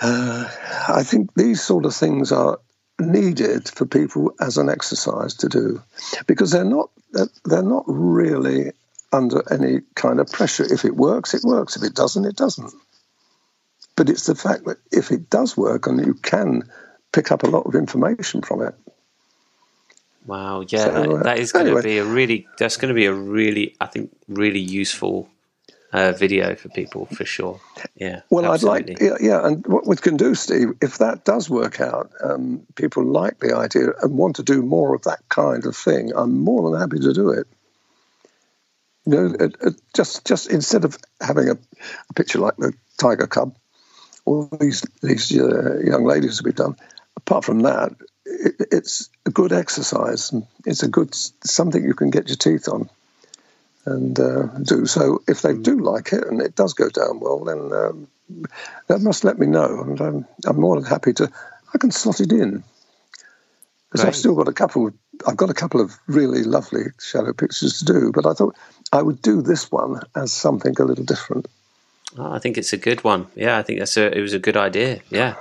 uh, 0.00 0.48
I 0.88 1.02
think 1.02 1.34
these 1.34 1.62
sort 1.62 1.84
of 1.84 1.94
things 1.94 2.32
are 2.32 2.58
needed 3.02 3.68
for 3.68 3.86
people 3.86 4.34
as 4.40 4.58
an 4.58 4.68
exercise 4.68 5.34
to 5.34 5.48
do 5.48 5.82
because 6.26 6.50
they're 6.50 6.64
not 6.64 6.90
they're 7.44 7.62
not 7.62 7.84
really 7.86 8.72
under 9.12 9.42
any 9.52 9.80
kind 9.94 10.20
of 10.20 10.30
pressure. 10.30 10.64
If 10.64 10.84
it 10.84 10.96
works, 10.96 11.34
it 11.34 11.42
works. 11.44 11.76
If 11.76 11.82
it 11.82 11.94
doesn't, 11.94 12.24
it 12.24 12.36
doesn't. 12.36 12.72
But 13.94 14.08
it's 14.08 14.26
the 14.26 14.34
fact 14.34 14.64
that 14.64 14.78
if 14.90 15.10
it 15.10 15.28
does 15.28 15.56
work 15.56 15.86
and 15.86 16.04
you 16.04 16.14
can 16.14 16.62
pick 17.12 17.30
up 17.30 17.42
a 17.42 17.48
lot 17.48 17.66
of 17.66 17.74
information 17.74 18.40
from 18.40 18.62
it. 18.62 18.74
Wow, 20.24 20.64
yeah, 20.66 20.84
so, 20.84 20.92
that, 20.92 21.08
uh, 21.10 21.22
that 21.24 21.38
is 21.38 21.52
going 21.52 21.66
anyway. 21.66 21.82
to 21.82 21.88
be 21.88 21.98
a 21.98 22.04
really 22.04 22.46
that's 22.56 22.76
going 22.76 22.88
to 22.88 22.94
be 22.94 23.06
a 23.06 23.12
really 23.12 23.76
I 23.80 23.86
think 23.86 24.16
really 24.28 24.60
useful 24.60 25.28
uh, 25.92 26.12
video 26.12 26.54
for 26.54 26.68
people 26.70 27.06
for 27.06 27.24
sure. 27.24 27.60
Yeah. 27.94 28.22
Well, 28.30 28.50
absolutely. 28.50 28.94
I'd 28.94 29.10
like, 29.10 29.20
yeah, 29.20 29.28
yeah, 29.28 29.46
and 29.46 29.66
what 29.66 29.86
we 29.86 29.96
can 29.96 30.16
do, 30.16 30.34
Steve, 30.34 30.74
if 30.80 30.98
that 30.98 31.24
does 31.24 31.50
work 31.50 31.80
out, 31.80 32.10
um, 32.22 32.66
people 32.74 33.04
like 33.04 33.38
the 33.38 33.54
idea 33.56 33.92
and 34.00 34.16
want 34.16 34.36
to 34.36 34.42
do 34.42 34.62
more 34.62 34.94
of 34.94 35.02
that 35.02 35.20
kind 35.28 35.66
of 35.66 35.76
thing. 35.76 36.12
I'm 36.14 36.40
more 36.40 36.70
than 36.70 36.80
happy 36.80 36.98
to 36.98 37.12
do 37.12 37.30
it. 37.30 37.46
You 39.04 39.12
know, 39.12 39.36
it, 39.38 39.56
it 39.60 39.74
just 39.94 40.24
just 40.24 40.48
instead 40.48 40.84
of 40.84 40.96
having 41.20 41.48
a, 41.48 41.52
a, 41.52 42.12
picture 42.14 42.38
like 42.38 42.56
the 42.56 42.72
tiger 42.98 43.26
cub, 43.26 43.56
all 44.24 44.48
these 44.60 44.86
these 45.02 45.36
uh, 45.36 45.80
young 45.80 46.04
ladies 46.04 46.42
we've 46.42 46.54
done. 46.54 46.76
Apart 47.16 47.44
from 47.44 47.62
that, 47.62 47.92
it, 48.24 48.54
it's 48.70 49.10
a 49.26 49.30
good 49.30 49.52
exercise. 49.52 50.32
It's 50.64 50.84
a 50.84 50.88
good 50.88 51.14
something 51.14 51.84
you 51.84 51.94
can 51.94 52.10
get 52.10 52.28
your 52.28 52.36
teeth 52.36 52.68
on 52.68 52.88
and 53.84 54.18
uh, 54.18 54.46
do. 54.62 54.86
So 54.86 55.22
if 55.26 55.42
they 55.42 55.54
do 55.54 55.78
like 55.80 56.12
it 56.12 56.24
and 56.26 56.40
it 56.40 56.54
does 56.54 56.74
go 56.74 56.88
down 56.88 57.20
well, 57.20 57.44
then 57.44 57.72
um, 57.72 58.08
that 58.86 59.00
must 59.00 59.24
let 59.24 59.38
me 59.38 59.46
know, 59.46 59.82
and 59.82 60.00
I'm, 60.00 60.26
I'm 60.46 60.60
more 60.60 60.76
than 60.76 60.88
happy 60.88 61.12
to. 61.14 61.30
I 61.74 61.78
can 61.78 61.90
slot 61.90 62.20
it 62.20 62.32
in 62.32 62.62
because 63.90 64.06
I've 64.06 64.16
still 64.16 64.34
got 64.34 64.48
a 64.48 64.52
couple. 64.52 64.90
I've 65.26 65.36
got 65.36 65.50
a 65.50 65.54
couple 65.54 65.80
of 65.80 65.94
really 66.06 66.42
lovely 66.42 66.84
shadow 66.98 67.32
pictures 67.32 67.78
to 67.78 67.84
do, 67.84 68.12
but 68.12 68.26
I 68.26 68.32
thought 68.32 68.56
I 68.92 69.02
would 69.02 69.20
do 69.20 69.42
this 69.42 69.70
one 69.70 70.00
as 70.14 70.32
something 70.32 70.74
a 70.78 70.84
little 70.84 71.04
different. 71.04 71.46
Oh, 72.18 72.32
I 72.32 72.38
think 72.38 72.58
it's 72.58 72.72
a 72.72 72.78
good 72.78 73.04
one. 73.04 73.26
Yeah, 73.34 73.58
I 73.58 73.62
think 73.62 73.78
that's 73.78 73.96
a. 73.96 74.16
It 74.16 74.20
was 74.20 74.32
a 74.32 74.38
good 74.38 74.56
idea. 74.56 75.00
Yeah, 75.10 75.34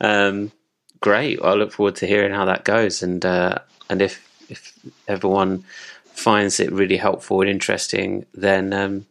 um, 0.00 0.52
great. 1.00 1.40
I 1.42 1.54
look 1.54 1.72
forward 1.72 1.96
to 1.96 2.06
hearing 2.06 2.32
how 2.32 2.46
that 2.46 2.64
goes, 2.64 3.02
and 3.02 3.24
uh, 3.24 3.58
and 3.90 4.00
if 4.00 4.26
if 4.48 4.72
everyone 5.08 5.64
finds 6.12 6.60
it 6.60 6.72
really 6.72 6.96
helpful 6.96 7.40
and 7.40 7.50
interesting, 7.50 8.26
then 8.34 8.72
um, 8.72 9.06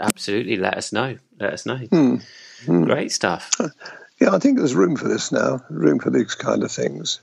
absolutely 0.00 0.56
let 0.56 0.76
us 0.76 0.92
know. 0.92 1.18
Let 1.38 1.52
us 1.52 1.66
know. 1.66 1.76
Mm. 1.76 2.24
Mm. 2.64 2.86
Great 2.86 3.12
stuff. 3.12 3.50
Yeah, 4.20 4.34
I 4.34 4.38
think 4.38 4.58
there's 4.58 4.74
room 4.74 4.96
for 4.96 5.08
this 5.08 5.32
now. 5.32 5.64
Room 5.70 5.98
for 5.98 6.10
these 6.10 6.34
kind 6.34 6.62
of 6.62 6.70
things 6.70 7.20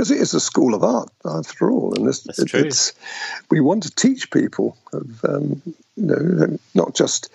because 0.00 0.10
it 0.10 0.18
is 0.20 0.34
a 0.34 0.40
school 0.40 0.74
of 0.74 0.82
art 0.82 1.10
after 1.24 1.70
all, 1.70 1.94
and 1.94 2.08
it's, 2.08 2.26
it, 2.38 2.54
it's 2.54 2.92
we 3.50 3.60
want 3.60 3.82
to 3.82 3.90
teach 3.90 4.30
people, 4.30 4.76
of, 4.92 5.24
um, 5.24 5.62
you 5.96 6.06
know, 6.06 6.58
not 6.74 6.94
just 6.94 7.30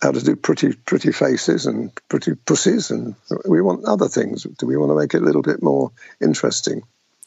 how 0.00 0.12
to 0.12 0.20
do 0.20 0.36
pretty 0.36 0.72
pretty 0.72 1.10
faces 1.10 1.66
and 1.66 1.90
pretty 2.08 2.34
pussies, 2.34 2.90
and 2.90 3.14
we 3.46 3.60
want 3.60 3.84
other 3.86 4.08
things. 4.08 4.44
Do 4.44 4.66
we 4.66 4.76
want 4.76 4.90
to 4.90 4.96
make 4.96 5.14
it 5.14 5.22
a 5.22 5.24
little 5.24 5.42
bit 5.42 5.62
more 5.62 5.90
interesting? 6.20 6.82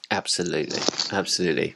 Absolutely, 0.09 0.79
absolutely. 1.11 1.75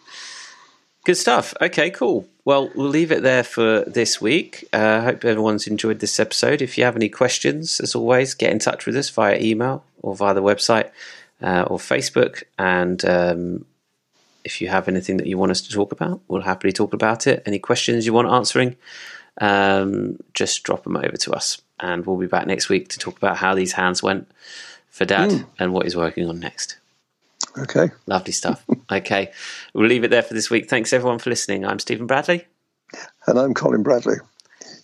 Good 1.08 1.16
stuff. 1.16 1.54
Okay, 1.62 1.90
cool. 1.90 2.28
Well, 2.44 2.70
we'll 2.76 2.90
leave 2.90 3.14
it 3.14 3.24
there 3.24 3.46
for 3.46 3.86
this 3.88 4.20
week. 4.20 4.68
I 4.74 4.78
uh, 4.78 5.02
hope 5.04 5.24
everyone's 5.24 5.66
enjoyed 5.66 6.00
this 6.00 6.20
episode. 6.20 6.62
If 6.62 6.78
you 6.78 6.84
have 6.84 6.98
any 6.98 7.08
questions, 7.08 7.80
as 7.80 7.96
always, 7.96 8.34
get 8.34 8.52
in 8.52 8.60
touch 8.60 8.86
with 8.86 8.98
us 8.98 9.10
via 9.10 9.40
email 9.40 9.86
or 10.02 10.18
via 10.18 10.34
the 10.34 10.44
website 10.44 10.92
uh, 11.42 11.62
or 11.62 11.78
Facebook. 11.78 12.44
And 12.60 13.06
um, 13.06 13.66
if 14.44 14.60
you 14.60 14.68
have 14.68 14.90
anything 14.90 15.16
that 15.16 15.28
you 15.28 15.38
want 15.38 15.52
us 15.52 15.62
to 15.62 15.72
talk 15.72 15.94
about, 15.94 16.20
we'll 16.28 16.42
happily 16.42 16.74
talk 16.74 16.92
about 16.92 17.26
it. 17.26 17.42
Any 17.46 17.60
questions 17.60 18.06
you 18.06 18.12
want 18.12 18.28
answering, 18.28 18.76
um, 19.40 20.18
just 20.34 20.64
drop 20.64 20.84
them 20.84 20.98
over 20.98 21.16
to 21.16 21.32
us. 21.32 21.62
And 21.80 22.06
we'll 22.06 22.18
be 22.18 22.28
back 22.28 22.48
next 22.48 22.68
week 22.68 22.90
to 22.90 23.00
talk 23.00 23.16
about 23.16 23.38
how 23.38 23.56
these 23.56 23.72
hands 23.72 24.04
went 24.04 24.30
for 24.90 25.06
Dad 25.06 25.30
mm. 25.30 25.46
and 25.58 25.72
what 25.72 25.86
he's 25.86 25.96
working 25.96 26.28
on 26.28 26.42
next. 26.42 26.76
Okay. 27.58 27.90
Lovely 28.06 28.32
stuff. 28.34 28.64
okay. 28.92 29.32
We'll 29.74 29.88
leave 29.88 30.04
it 30.04 30.10
there 30.10 30.22
for 30.24 30.34
this 30.34 30.50
week. 30.50 30.70
Thanks 30.70 30.94
everyone 30.94 31.20
for 31.20 31.30
listening. 31.30 31.66
I'm 31.66 31.80
Stephen 31.80 32.08
Bradley. 32.08 32.46
And 33.26 33.40
I'm 33.40 33.54
Colin 33.54 33.84
Bradley. 33.84 34.18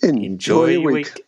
Enjoy, 0.02 0.24
Enjoy 0.26 0.66
your 0.68 0.82
week. 0.92 1.06
week. 1.16 1.26